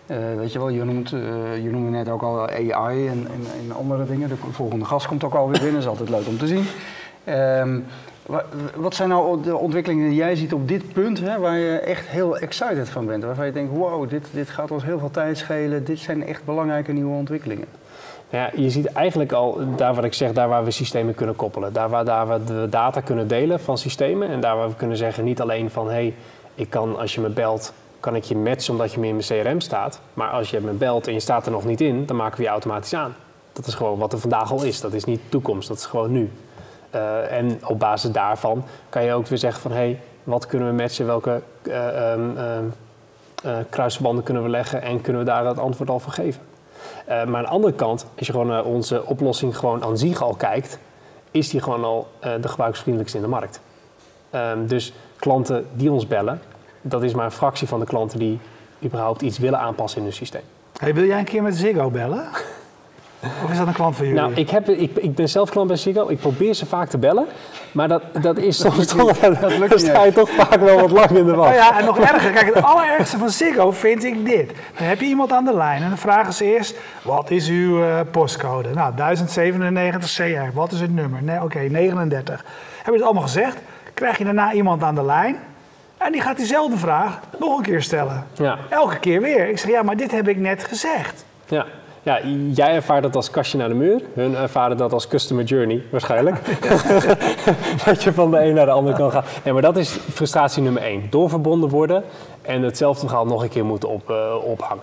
eh, 0.06 0.16
weet 0.36 0.52
je 0.52 0.58
wel, 0.58 0.68
je, 0.68 0.84
noemt, 0.84 1.12
eh, 1.12 1.62
je 1.62 1.70
noemde 1.70 1.90
net 1.90 2.08
ook 2.08 2.22
al 2.22 2.48
AI 2.48 3.08
en, 3.08 3.26
en, 3.32 3.46
en 3.64 3.76
andere 3.76 4.06
dingen. 4.06 4.28
De 4.28 4.34
volgende 4.50 4.84
gast 4.84 5.06
komt 5.06 5.24
ook 5.24 5.34
alweer 5.34 5.60
binnen, 5.60 5.80
is 5.80 5.86
altijd 5.86 6.08
leuk 6.08 6.26
om 6.26 6.38
te 6.38 6.46
zien. 6.46 6.64
Ehm, 7.24 7.78
wa- 8.26 8.44
wat 8.76 8.94
zijn 8.94 9.08
nou 9.08 9.42
de 9.42 9.56
ontwikkelingen 9.56 10.08
die 10.08 10.16
jij 10.18 10.36
ziet 10.36 10.52
op 10.52 10.68
dit 10.68 10.92
punt, 10.92 11.20
hè, 11.20 11.38
waar 11.38 11.58
je 11.58 11.78
echt 11.78 12.06
heel 12.06 12.38
excited 12.38 12.88
van 12.88 13.06
bent? 13.06 13.24
Waarvan 13.24 13.46
je 13.46 13.52
denkt, 13.52 13.72
wow, 13.76 14.08
dit, 14.08 14.26
dit 14.30 14.50
gaat 14.50 14.70
ons 14.70 14.84
heel 14.84 14.98
veel 14.98 15.10
tijd 15.10 15.38
schelen. 15.38 15.84
Dit 15.84 15.98
zijn 15.98 16.26
echt 16.26 16.44
belangrijke 16.44 16.92
nieuwe 16.92 17.14
ontwikkelingen. 17.16 17.66
Ja, 18.34 18.50
je 18.54 18.70
ziet 18.70 18.86
eigenlijk 18.86 19.32
al, 19.32 19.58
daar 19.76 19.94
wat 19.94 20.04
ik 20.04 20.14
zeg, 20.14 20.32
daar 20.32 20.48
waar 20.48 20.64
we 20.64 20.70
systemen 20.70 21.14
kunnen 21.14 21.36
koppelen. 21.36 21.72
Daar 21.72 21.88
waar, 21.88 22.04
daar 22.04 22.26
waar 22.26 22.44
we 22.44 22.68
data 22.68 23.00
kunnen 23.00 23.28
delen 23.28 23.60
van 23.60 23.78
systemen. 23.78 24.28
En 24.28 24.40
daar 24.40 24.56
waar 24.56 24.68
we 24.68 24.74
kunnen 24.74 24.96
zeggen, 24.96 25.24
niet 25.24 25.40
alleen 25.40 25.70
van... 25.70 25.90
hey, 25.90 26.14
ik 26.54 26.70
kan 26.70 26.98
als 26.98 27.14
je 27.14 27.20
me 27.20 27.28
belt, 27.28 27.72
kan 28.00 28.16
ik 28.16 28.24
je 28.24 28.36
matchen 28.36 28.72
omdat 28.72 28.92
je 28.92 29.00
meer 29.00 29.08
in 29.08 29.22
mijn 29.28 29.42
CRM 29.42 29.60
staat. 29.60 30.00
Maar 30.14 30.30
als 30.30 30.50
je 30.50 30.60
me 30.60 30.72
belt 30.72 31.06
en 31.06 31.12
je 31.12 31.20
staat 31.20 31.46
er 31.46 31.52
nog 31.52 31.64
niet 31.64 31.80
in, 31.80 32.06
dan 32.06 32.16
maken 32.16 32.36
we 32.36 32.42
je 32.42 32.48
automatisch 32.48 32.94
aan. 32.94 33.14
Dat 33.52 33.66
is 33.66 33.74
gewoon 33.74 33.98
wat 33.98 34.12
er 34.12 34.18
vandaag 34.18 34.52
al 34.52 34.62
is. 34.62 34.80
Dat 34.80 34.92
is 34.92 35.04
niet 35.04 35.20
toekomst, 35.28 35.68
dat 35.68 35.76
is 35.76 35.86
gewoon 35.86 36.12
nu. 36.12 36.30
Eh, 36.90 37.32
en 37.38 37.60
op 37.66 37.78
basis 37.78 38.10
daarvan 38.10 38.64
kan 38.88 39.04
je 39.04 39.12
ook 39.12 39.26
weer 39.26 39.38
zeggen 39.38 39.62
van... 39.62 39.70
hé, 39.70 39.76
hey, 39.76 40.00
wat 40.24 40.46
kunnen 40.46 40.68
we 40.68 40.74
matchen, 40.74 41.06
welke 41.06 41.42
eh, 41.62 42.18
kruisverbanden 43.70 44.24
kunnen 44.24 44.42
we 44.42 44.48
leggen... 44.48 44.82
en 44.82 45.00
kunnen 45.00 45.22
we 45.22 45.28
daar 45.28 45.46
het 45.46 45.58
antwoord 45.58 45.90
al 45.90 46.00
voor 46.00 46.12
geven. 46.12 46.53
Uh, 47.08 47.24
maar 47.24 47.36
aan 47.36 47.42
de 47.42 47.48
andere 47.48 47.72
kant, 47.72 48.06
als 48.18 48.26
je 48.26 48.32
gewoon 48.32 48.46
naar 48.46 48.64
onze 48.64 49.06
oplossing 49.06 49.58
gewoon 49.58 49.84
aan 49.84 49.98
zich 49.98 50.22
al 50.22 50.34
kijkt, 50.34 50.78
is 51.30 51.48
die 51.48 51.60
gewoon 51.60 51.84
al 51.84 52.08
uh, 52.24 52.32
de 52.40 52.48
gebruiksvriendelijkste 52.48 53.18
in 53.18 53.24
de 53.24 53.30
markt. 53.30 53.60
Um, 54.34 54.66
dus 54.66 54.92
klanten 55.18 55.66
die 55.72 55.92
ons 55.92 56.06
bellen, 56.06 56.40
dat 56.80 57.02
is 57.02 57.14
maar 57.14 57.24
een 57.24 57.30
fractie 57.30 57.68
van 57.68 57.80
de 57.80 57.86
klanten 57.86 58.18
die 58.18 58.38
überhaupt 58.84 59.22
iets 59.22 59.38
willen 59.38 59.58
aanpassen 59.58 59.98
in 59.98 60.04
hun 60.04 60.14
systeem. 60.14 60.42
Hey, 60.78 60.94
wil 60.94 61.04
jij 61.04 61.18
een 61.18 61.24
keer 61.24 61.42
met 61.42 61.56
Ziggo 61.56 61.90
bellen? 61.90 62.24
Of 63.44 63.50
is 63.50 63.58
dat 63.58 63.66
een 63.66 63.72
klant 63.72 63.96
van 63.96 64.06
jullie? 64.06 64.20
Nou, 64.20 64.32
ik, 64.34 64.50
heb, 64.50 64.68
ik, 64.68 64.96
ik 64.96 65.14
ben 65.14 65.28
zelf 65.28 65.50
klant 65.50 65.68
bij 65.68 65.76
Ziggo. 65.76 66.08
Ik 66.08 66.18
probeer 66.18 66.54
ze 66.54 66.66
vaak 66.66 66.88
te 66.88 66.98
bellen. 66.98 67.26
Maar 67.72 67.88
dat, 67.88 68.02
dat 68.20 68.38
is 68.38 68.58
soms 68.58 68.86
toch... 68.86 69.18
Dat 69.18 69.58
lukt 69.58 69.70
dan 69.70 69.78
sta 69.78 70.04
je 70.04 70.12
toch 70.12 70.30
vaak 70.30 70.60
wel 70.60 70.80
wat 70.80 70.90
lang 70.90 71.10
in 71.10 71.26
de 71.26 71.34
wacht. 71.34 71.50
Oh 71.50 71.56
ja, 71.56 71.78
en 71.78 71.84
nog 71.84 71.98
erger. 71.98 72.30
Kijk, 72.30 72.54
het 72.54 72.64
allerergste 72.64 73.18
van 73.18 73.30
Ziggo 73.30 73.70
vind 73.70 74.04
ik 74.04 74.24
dit. 74.24 74.52
Dan 74.78 74.86
heb 74.86 75.00
je 75.00 75.06
iemand 75.06 75.32
aan 75.32 75.44
de 75.44 75.54
lijn 75.54 75.82
en 75.82 75.88
dan 75.88 75.98
vragen 75.98 76.32
ze 76.32 76.44
eerst... 76.44 76.76
Wat 77.02 77.30
is 77.30 77.48
uw 77.48 77.78
uh, 77.78 78.00
postcode? 78.10 78.68
Nou, 78.74 78.94
1097 78.94 80.14
CR. 80.14 80.54
Wat 80.54 80.72
is 80.72 80.80
het 80.80 80.94
nummer? 80.94 81.22
Nee, 81.22 81.36
Oké, 81.36 81.44
okay, 81.44 81.68
39. 81.68 82.26
Hebben 82.34 82.44
ze 82.84 82.90
het 82.92 83.02
allemaal 83.02 83.22
gezegd? 83.22 83.58
Krijg 83.94 84.18
je 84.18 84.24
daarna 84.24 84.52
iemand 84.52 84.82
aan 84.82 84.94
de 84.94 85.04
lijn... 85.04 85.36
En 85.96 86.12
die 86.12 86.20
gaat 86.20 86.36
diezelfde 86.36 86.76
vraag 86.76 87.20
nog 87.38 87.56
een 87.56 87.62
keer 87.62 87.82
stellen. 87.82 88.26
Ja. 88.32 88.58
Elke 88.68 88.98
keer 88.98 89.20
weer. 89.20 89.48
Ik 89.48 89.58
zeg, 89.58 89.70
ja, 89.70 89.82
maar 89.82 89.96
dit 89.96 90.10
heb 90.10 90.28
ik 90.28 90.36
net 90.36 90.64
gezegd. 90.64 91.24
Ja. 91.46 91.66
Ja, 92.04 92.20
jij 92.52 92.74
ervaart 92.74 93.02
dat 93.02 93.16
als 93.16 93.30
kastje 93.30 93.58
naar 93.58 93.68
de 93.68 93.74
muur. 93.74 94.02
Hun 94.14 94.36
ervaren 94.36 94.76
dat 94.76 94.92
als 94.92 95.08
customer 95.08 95.44
journey, 95.44 95.82
waarschijnlijk. 95.90 96.36
dat 97.84 98.02
je 98.02 98.12
van 98.12 98.30
de 98.30 98.44
een 98.44 98.54
naar 98.54 98.66
de 98.66 98.72
ander 98.72 98.94
kan 98.94 99.10
gaan. 99.10 99.24
Nee, 99.44 99.52
maar 99.52 99.62
dat 99.62 99.76
is 99.76 99.90
frustratie 99.90 100.62
nummer 100.62 100.82
één. 100.82 101.06
Doorverbonden 101.10 101.68
worden 101.68 102.04
en 102.42 102.62
hetzelfde 102.62 103.06
verhaal 103.06 103.26
nog 103.26 103.42
een 103.42 103.48
keer 103.48 103.64
moeten 103.64 103.88
op, 103.88 104.10
uh, 104.10 104.34
ophangen. 104.44 104.82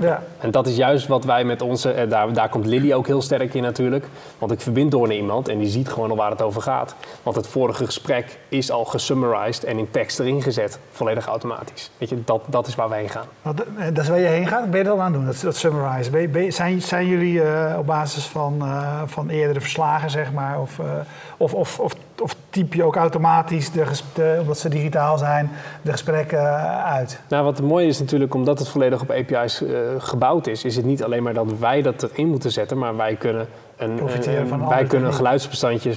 Ja. 0.00 0.22
En 0.38 0.50
dat 0.50 0.66
is 0.66 0.76
juist 0.76 1.06
wat 1.06 1.24
wij 1.24 1.44
met 1.44 1.62
onze, 1.62 1.90
en 1.90 2.08
daar, 2.08 2.32
daar 2.32 2.48
komt 2.48 2.66
Lily 2.66 2.92
ook 2.92 3.06
heel 3.06 3.22
sterk 3.22 3.54
in 3.54 3.62
natuurlijk. 3.62 4.06
Want 4.38 4.52
ik 4.52 4.60
verbind 4.60 4.90
door 4.90 5.06
naar 5.06 5.16
iemand 5.16 5.48
en 5.48 5.58
die 5.58 5.68
ziet 5.68 5.88
gewoon 5.88 6.10
al 6.10 6.16
waar 6.16 6.30
het 6.30 6.42
over 6.42 6.62
gaat. 6.62 6.94
Want 7.22 7.36
het 7.36 7.46
vorige 7.46 7.84
gesprek 7.84 8.38
is 8.48 8.70
al 8.70 8.84
gesummarized 8.84 9.64
en 9.64 9.78
in 9.78 9.90
tekst 9.90 10.20
erin 10.20 10.42
gezet, 10.42 10.78
volledig 10.90 11.26
automatisch. 11.26 11.90
Weet 11.98 12.08
je, 12.08 12.24
dat, 12.24 12.42
dat 12.46 12.66
is 12.66 12.74
waar 12.74 12.88
wij 12.88 12.98
heen 12.98 13.08
gaan. 13.08 13.26
Dat, 13.42 13.64
dat 13.92 14.04
is 14.04 14.08
waar 14.08 14.18
je 14.18 14.26
heen 14.26 14.46
gaat? 14.46 14.70
Ben 14.70 14.78
je 14.78 14.84
dat 14.84 14.98
aan 14.98 15.04
het 15.04 15.14
doen, 15.14 15.26
dat, 15.26 15.40
dat 15.40 15.56
summarize? 15.56 16.10
Ben 16.10 16.20
je, 16.20 16.28
ben 16.28 16.44
je, 16.44 16.50
zijn, 16.50 16.82
zijn 16.82 17.06
jullie 17.06 17.34
uh, 17.34 17.74
op 17.78 17.86
basis 17.86 18.26
van, 18.26 18.58
uh, 18.62 19.02
van 19.06 19.28
eerdere 19.28 19.60
verslagen, 19.60 20.10
zeg 20.10 20.32
maar, 20.32 20.60
of, 20.60 20.78
uh, 20.78 20.86
of, 21.36 21.54
of, 21.54 21.80
of, 21.80 21.92
of 22.22 22.36
typ 22.54 22.74
je 22.74 22.84
ook 22.84 22.96
automatisch, 22.96 23.70
de, 23.70 23.84
de, 24.14 24.36
omdat 24.40 24.58
ze 24.58 24.68
digitaal 24.68 25.18
zijn, 25.18 25.50
de 25.82 25.90
gesprekken 25.90 26.40
uit? 26.84 27.20
Nou, 27.28 27.44
wat 27.44 27.56
het 27.56 27.66
mooie 27.66 27.86
is 27.86 27.98
natuurlijk, 27.98 28.34
omdat 28.34 28.58
het 28.58 28.68
volledig 28.68 29.00
op 29.00 29.10
API's 29.10 29.60
uh, 29.60 29.78
gebouwd 29.98 30.46
is, 30.46 30.64
is 30.64 30.76
het 30.76 30.84
niet 30.84 31.04
alleen 31.04 31.22
maar 31.22 31.34
dat 31.34 31.58
wij 31.58 31.82
dat 31.82 32.02
erin 32.02 32.28
moeten 32.28 32.50
zetten, 32.50 32.78
maar 32.78 32.96
wij 32.96 33.16
kunnen 33.16 33.46
een, 33.76 33.94
Profiteren 33.94 34.48
van 34.48 34.62
een, 34.62 34.68
wij 34.68 34.84
kunnen 34.84 35.08
een 35.08 35.14
geluidsbestandje 35.14 35.94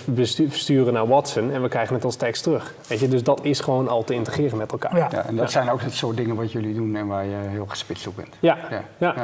versturen 0.49 0.93
naar 0.93 1.07
Watson 1.07 1.51
en 1.51 1.61
we 1.61 1.67
krijgen 1.67 1.95
het 1.95 2.03
als 2.03 2.15
tekst 2.15 2.43
terug. 2.43 2.73
Weet 2.87 2.99
je, 2.99 3.07
dus 3.07 3.23
dat 3.23 3.39
is 3.43 3.59
gewoon 3.59 3.87
al 3.87 4.03
te 4.03 4.13
integreren 4.13 4.57
met 4.57 4.71
elkaar. 4.71 4.97
Ja, 4.97 5.07
ja 5.11 5.25
en 5.25 5.35
dat 5.35 5.45
ja. 5.45 5.51
zijn 5.51 5.71
ook 5.71 5.81
het 5.81 5.93
soort 5.93 6.17
dingen 6.17 6.35
wat 6.35 6.51
jullie 6.51 6.73
doen 6.73 6.95
en 6.95 7.07
waar 7.07 7.25
je 7.25 7.35
heel 7.47 7.65
gespitst 7.65 8.07
op 8.07 8.15
bent. 8.15 8.35
Ja, 8.39 8.57
ja. 8.69 8.83
ja. 8.97 9.15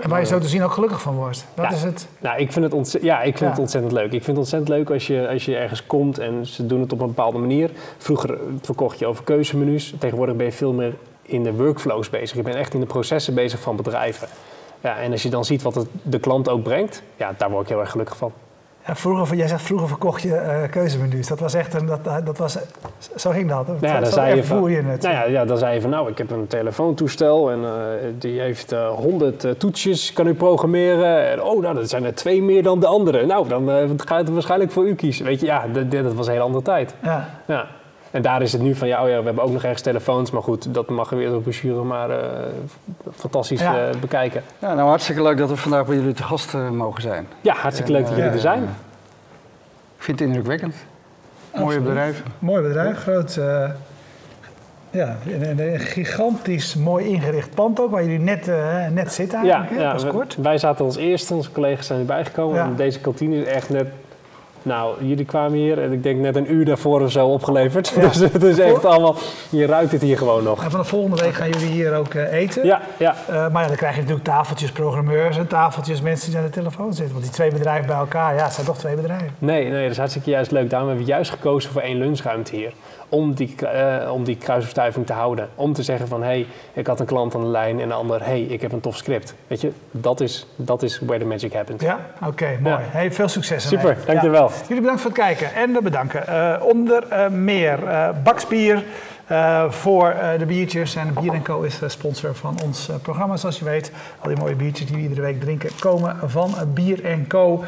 En 0.00 0.08
waar 0.08 0.20
je 0.20 0.26
zo 0.26 0.38
te 0.38 0.48
zien 0.48 0.62
ook 0.62 0.72
gelukkig 0.72 1.02
van 1.02 1.14
wordt. 1.14 1.46
Dat 1.54 1.72
is 1.72 1.82
het. 1.82 2.08
Nou, 2.18 2.38
ik 2.38 2.52
vind 2.52 2.64
het, 2.64 2.74
ontzettend, 2.74 3.12
ja, 3.12 3.22
ik 3.22 3.36
vind 3.36 3.50
het 3.50 3.58
ontzettend 3.58 3.92
leuk. 3.92 4.04
Ik 4.04 4.10
vind 4.10 4.26
het 4.26 4.36
ontzettend 4.36 4.70
leuk 4.70 4.90
als 4.90 5.06
je, 5.06 5.28
als 5.28 5.44
je 5.44 5.56
ergens 5.56 5.86
komt 5.86 6.18
en 6.18 6.46
ze 6.46 6.66
doen 6.66 6.77
het 6.80 6.92
op 6.92 7.00
een 7.00 7.06
bepaalde 7.06 7.38
manier. 7.38 7.70
Vroeger 7.98 8.38
verkocht 8.62 8.98
je 8.98 9.06
over 9.06 9.24
keuzemenu's. 9.24 9.94
Tegenwoordig 9.98 10.36
ben 10.36 10.46
je 10.46 10.52
veel 10.52 10.72
meer 10.72 10.94
in 11.22 11.42
de 11.42 11.54
workflows 11.54 12.10
bezig. 12.10 12.36
Je 12.36 12.42
bent 12.42 12.56
echt 12.56 12.74
in 12.74 12.80
de 12.80 12.86
processen 12.86 13.34
bezig 13.34 13.60
van 13.60 13.76
bedrijven. 13.76 14.28
Ja, 14.80 14.98
en 14.98 15.12
als 15.12 15.22
je 15.22 15.28
dan 15.30 15.44
ziet 15.44 15.62
wat 15.62 15.74
het 15.74 15.88
de 16.02 16.18
klant 16.18 16.48
ook 16.48 16.62
brengt, 16.62 17.02
ja, 17.16 17.34
daar 17.38 17.50
word 17.50 17.62
ik 17.62 17.68
heel 17.68 17.80
erg 17.80 17.90
gelukkig 17.90 18.16
van. 18.16 18.32
Vroeger, 18.92 19.36
jij 19.36 19.48
zegt 19.48 19.62
vroeger 19.62 19.88
verkocht 19.88 20.22
je 20.22 20.28
uh, 20.28 20.70
keuzemenu's. 20.70 21.26
Dat 21.26 21.40
was 21.40 21.54
echt 21.54 21.74
een, 21.74 21.86
dat, 21.86 22.04
dat 22.24 22.38
was, 22.38 22.58
zo 23.16 23.30
ging 23.30 23.48
dat. 23.48 23.66
Nou 23.66 23.78
ja, 23.80 24.00
dan 24.00 24.12
zei 24.12 24.36
je, 24.36 24.44
van, 24.44 24.70
je 24.70 24.82
het. 24.82 25.02
Nou 25.02 25.14
ja, 25.14 25.24
ja, 25.24 25.44
dan 25.44 25.58
zei 25.58 25.74
je 25.74 25.80
van 25.80 25.90
nou, 25.90 26.10
ik 26.10 26.18
heb 26.18 26.30
een 26.30 26.46
telefoontoestel 26.46 27.50
en 27.50 27.60
uh, 27.60 27.70
die 28.18 28.40
heeft 28.40 28.72
uh, 28.72 28.88
100 28.88 29.46
toetsjes, 29.58 30.12
kan 30.12 30.26
u 30.26 30.34
programmeren. 30.34 31.28
En, 31.30 31.42
oh, 31.42 31.62
nou, 31.62 31.74
dat 31.74 31.88
zijn 31.88 32.04
er 32.04 32.14
twee 32.14 32.42
meer 32.42 32.62
dan 32.62 32.80
de 32.80 32.86
andere. 32.86 33.26
Nou, 33.26 33.48
dan 33.48 33.70
ga 34.04 34.16
het 34.16 34.28
waarschijnlijk 34.28 34.70
voor 34.70 34.88
u 34.88 34.94
kiezen. 34.94 35.24
Weet 35.24 35.40
je, 35.40 35.46
ja, 35.46 35.66
dat, 35.72 35.90
dat 35.90 36.14
was 36.14 36.26
een 36.26 36.32
hele 36.32 36.44
andere 36.44 36.64
tijd. 36.64 36.94
Ja. 37.02 37.28
ja. 37.46 37.66
En 38.10 38.22
daar 38.22 38.42
is 38.42 38.52
het 38.52 38.62
nu 38.62 38.74
van, 38.74 38.88
ja, 38.88 39.02
oh 39.02 39.08
ja, 39.08 39.18
we 39.18 39.24
hebben 39.24 39.44
ook 39.44 39.52
nog 39.52 39.62
ergens 39.62 39.82
telefoons. 39.82 40.30
Maar 40.30 40.42
goed, 40.42 40.74
dat 40.74 40.88
mag 40.88 41.10
weer 41.10 41.34
op 41.34 41.42
brochure 41.42 41.82
maar 41.82 42.10
uh, 42.10 42.16
fantastisch 43.14 43.60
ja. 43.60 43.88
uh, 43.88 44.00
bekijken. 44.00 44.42
Ja, 44.58 44.74
nou 44.74 44.88
hartstikke 44.88 45.22
leuk 45.22 45.38
dat 45.38 45.48
we 45.48 45.56
vandaag 45.56 45.86
bij 45.86 45.96
jullie 45.96 46.14
te 46.14 46.22
gast 46.22 46.54
uh, 46.54 46.70
mogen 46.70 47.02
zijn. 47.02 47.28
Ja, 47.40 47.54
hartstikke 47.54 47.92
leuk 47.92 48.06
dat 48.06 48.16
jullie 48.16 48.30
er 48.30 48.38
zijn. 48.38 48.62
Ik 49.96 50.04
vind 50.04 50.18
het 50.18 50.28
indrukwekkend. 50.28 50.74
Mooie 51.54 51.80
bedrijf. 51.80 52.22
Mooi 52.38 52.62
bedrijf, 52.62 52.98
groot. 52.98 53.36
uh, 53.38 53.70
ja, 54.90 55.16
een, 55.26 55.58
een, 55.58 55.78
gigantisch 55.78 56.74
mooi 56.74 57.06
ingericht 57.06 57.54
pand 57.54 57.80
ook, 57.80 57.90
waar 57.90 58.02
jullie 58.02 58.18
net, 58.18 58.48
uh, 58.48 58.86
net 58.86 59.12
zitten 59.12 59.38
eigenlijk. 59.38 59.80
Ja, 59.80 59.96
ja 60.04 60.10
kort. 60.10 60.36
Wij 60.36 60.58
zaten 60.58 60.84
als 60.84 60.96
eerste, 60.96 61.34
onze 61.34 61.52
collega's 61.52 61.86
zijn 61.86 61.98
erbij 62.00 62.24
gekomen. 62.24 62.56
Ja. 62.56 62.64
En 62.64 62.76
deze 62.76 63.00
kantine 63.00 63.36
is 63.36 63.46
echt 63.46 63.68
net 63.68 63.86
Nou, 64.68 65.04
jullie 65.04 65.24
kwamen 65.24 65.58
hier 65.58 65.82
en 65.82 65.92
ik 65.92 66.02
denk 66.02 66.20
net 66.20 66.36
een 66.36 66.52
uur 66.52 66.64
daarvoor 66.64 67.02
of 67.02 67.10
zo 67.10 67.26
opgeleverd. 67.26 67.94
Dus 68.08 68.16
het 68.16 68.42
is 68.42 68.58
echt 68.58 68.84
allemaal, 68.84 69.14
je 69.50 69.66
ruikt 69.66 69.92
het 69.92 70.02
hier 70.02 70.18
gewoon 70.18 70.42
nog. 70.44 70.64
En 70.64 70.70
vanaf 70.70 70.88
volgende 70.88 71.22
week 71.22 71.34
gaan 71.34 71.50
jullie 71.50 71.68
hier 71.68 71.94
ook 71.94 72.14
eh, 72.14 72.32
eten. 72.32 72.66
Ja, 72.66 72.80
ja. 72.98 73.14
Eh, 73.28 73.48
maar 73.48 73.62
ja, 73.62 73.68
dan 73.68 73.76
krijg 73.76 73.94
je 73.94 74.00
natuurlijk 74.00 74.26
tafeltjes 74.26 74.72
programmeurs 74.72 75.36
en 75.36 75.46
tafeltjes 75.46 76.00
mensen 76.00 76.30
die 76.30 76.38
aan 76.38 76.44
de 76.44 76.50
telefoon 76.50 76.94
zitten. 76.94 77.12
Want 77.12 77.24
die 77.24 77.34
twee 77.34 77.50
bedrijven 77.50 77.86
bij 77.86 77.96
elkaar, 77.96 78.34
ja, 78.34 78.44
het 78.44 78.52
zijn 78.52 78.66
toch 78.66 78.78
twee 78.78 78.94
bedrijven. 78.94 79.30
Nee, 79.38 79.70
nee, 79.70 79.82
dat 79.82 79.90
is 79.90 79.96
hartstikke 79.96 80.30
juist 80.30 80.50
leuk. 80.50 80.70
Daarom 80.70 80.88
hebben 80.88 81.06
we 81.06 81.12
juist 81.12 81.30
gekozen 81.30 81.70
voor 81.70 81.82
één 81.82 81.98
lunchruimte 81.98 82.56
hier. 82.56 82.72
Om 83.08 83.34
die, 83.34 83.54
uh, 83.62 84.12
om 84.12 84.24
die 84.24 84.36
kruisverstuiving 84.36 85.06
te 85.06 85.12
houden. 85.12 85.48
Om 85.54 85.72
te 85.72 85.82
zeggen 85.82 86.08
van, 86.08 86.20
hé, 86.20 86.26
hey, 86.26 86.46
ik 86.72 86.86
had 86.86 87.00
een 87.00 87.06
klant 87.06 87.34
aan 87.34 87.40
de 87.40 87.46
lijn 87.46 87.80
en 87.80 87.88
de 87.88 87.94
ander, 87.94 88.18
hé, 88.18 88.24
hey, 88.24 88.40
ik 88.40 88.60
heb 88.60 88.72
een 88.72 88.80
tof 88.80 88.96
script. 88.96 89.34
Weet 89.46 89.60
je, 89.60 89.72
dat 89.90 90.20
is, 90.20 90.46
dat 90.56 90.82
is 90.82 90.98
where 90.98 91.18
the 91.18 91.24
magic 91.24 91.52
happens. 91.52 91.82
Ja, 91.82 91.98
oké, 92.26 92.58
mooi. 92.60 92.74
Ja. 92.74 92.80
Hey, 92.90 93.12
veel 93.12 93.28
succes. 93.28 93.68
Super, 93.68 93.96
dankjewel. 94.06 94.50
Ja. 94.50 94.57
Jullie 94.66 94.80
bedankt 94.82 95.00
voor 95.00 95.10
het 95.10 95.20
kijken 95.20 95.54
en 95.54 95.72
de 95.72 95.82
bedanken. 95.82 96.24
Uh, 96.28 96.54
onder 96.62 97.04
uh, 97.12 97.28
meer 97.28 97.78
Baksbier. 98.22 98.84
Uh, 99.30 99.70
voor 99.70 100.14
de 100.38 100.46
biertjes. 100.46 100.94
En 100.94 101.14
Bier 101.20 101.42
Co 101.42 101.62
is 101.62 101.80
sponsor 101.86 102.34
van 102.34 102.58
ons 102.64 102.90
programma, 103.02 103.36
zoals 103.36 103.58
je 103.58 103.64
weet. 103.64 103.92
Al 104.20 104.28
die 104.28 104.38
mooie 104.38 104.54
biertjes 104.54 104.86
die 104.86 104.96
we 104.96 105.02
iedere 105.02 105.20
week 105.20 105.40
drinken 105.40 105.70
komen 105.78 106.16
van 106.26 106.54
Bier 106.74 107.26
Co. 107.26 107.64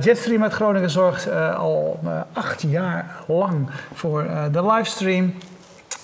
Jetstream 0.00 0.42
uit 0.42 0.52
Groningen 0.52 0.90
zorgt 0.90 1.30
al 1.56 2.00
acht 2.32 2.62
jaar 2.62 3.16
lang 3.26 3.70
voor 3.94 4.26
de 4.52 4.66
livestream. 4.66 5.34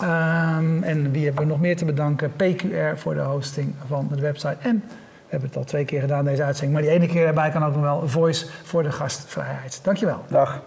Um, 0.02 0.82
en 0.82 1.10
wie 1.10 1.24
hebben 1.24 1.42
we 1.42 1.48
nog 1.48 1.60
meer 1.60 1.76
te 1.76 1.84
bedanken? 1.84 2.32
PQR 2.36 2.96
voor 2.96 3.14
de 3.14 3.20
hosting 3.20 3.74
van 3.88 4.08
de 4.14 4.20
website. 4.20 4.56
En 4.60 4.84
we 4.86 4.94
hebben 5.32 5.48
het 5.48 5.58
al 5.58 5.64
twee 5.64 5.84
keer 5.84 6.00
gedaan, 6.00 6.24
deze 6.24 6.42
uitzending. 6.42 6.72
Maar 6.72 6.82
die 6.82 7.00
ene 7.00 7.06
keer 7.06 7.26
erbij 7.26 7.50
kan 7.50 7.64
ook 7.64 7.72
nog 7.72 7.82
wel 7.82 8.08
Voice 8.08 8.46
voor 8.62 8.82
de 8.82 8.92
gastvrijheid. 8.92 9.80
Dankjewel. 9.82 10.24
Dag. 10.28 10.60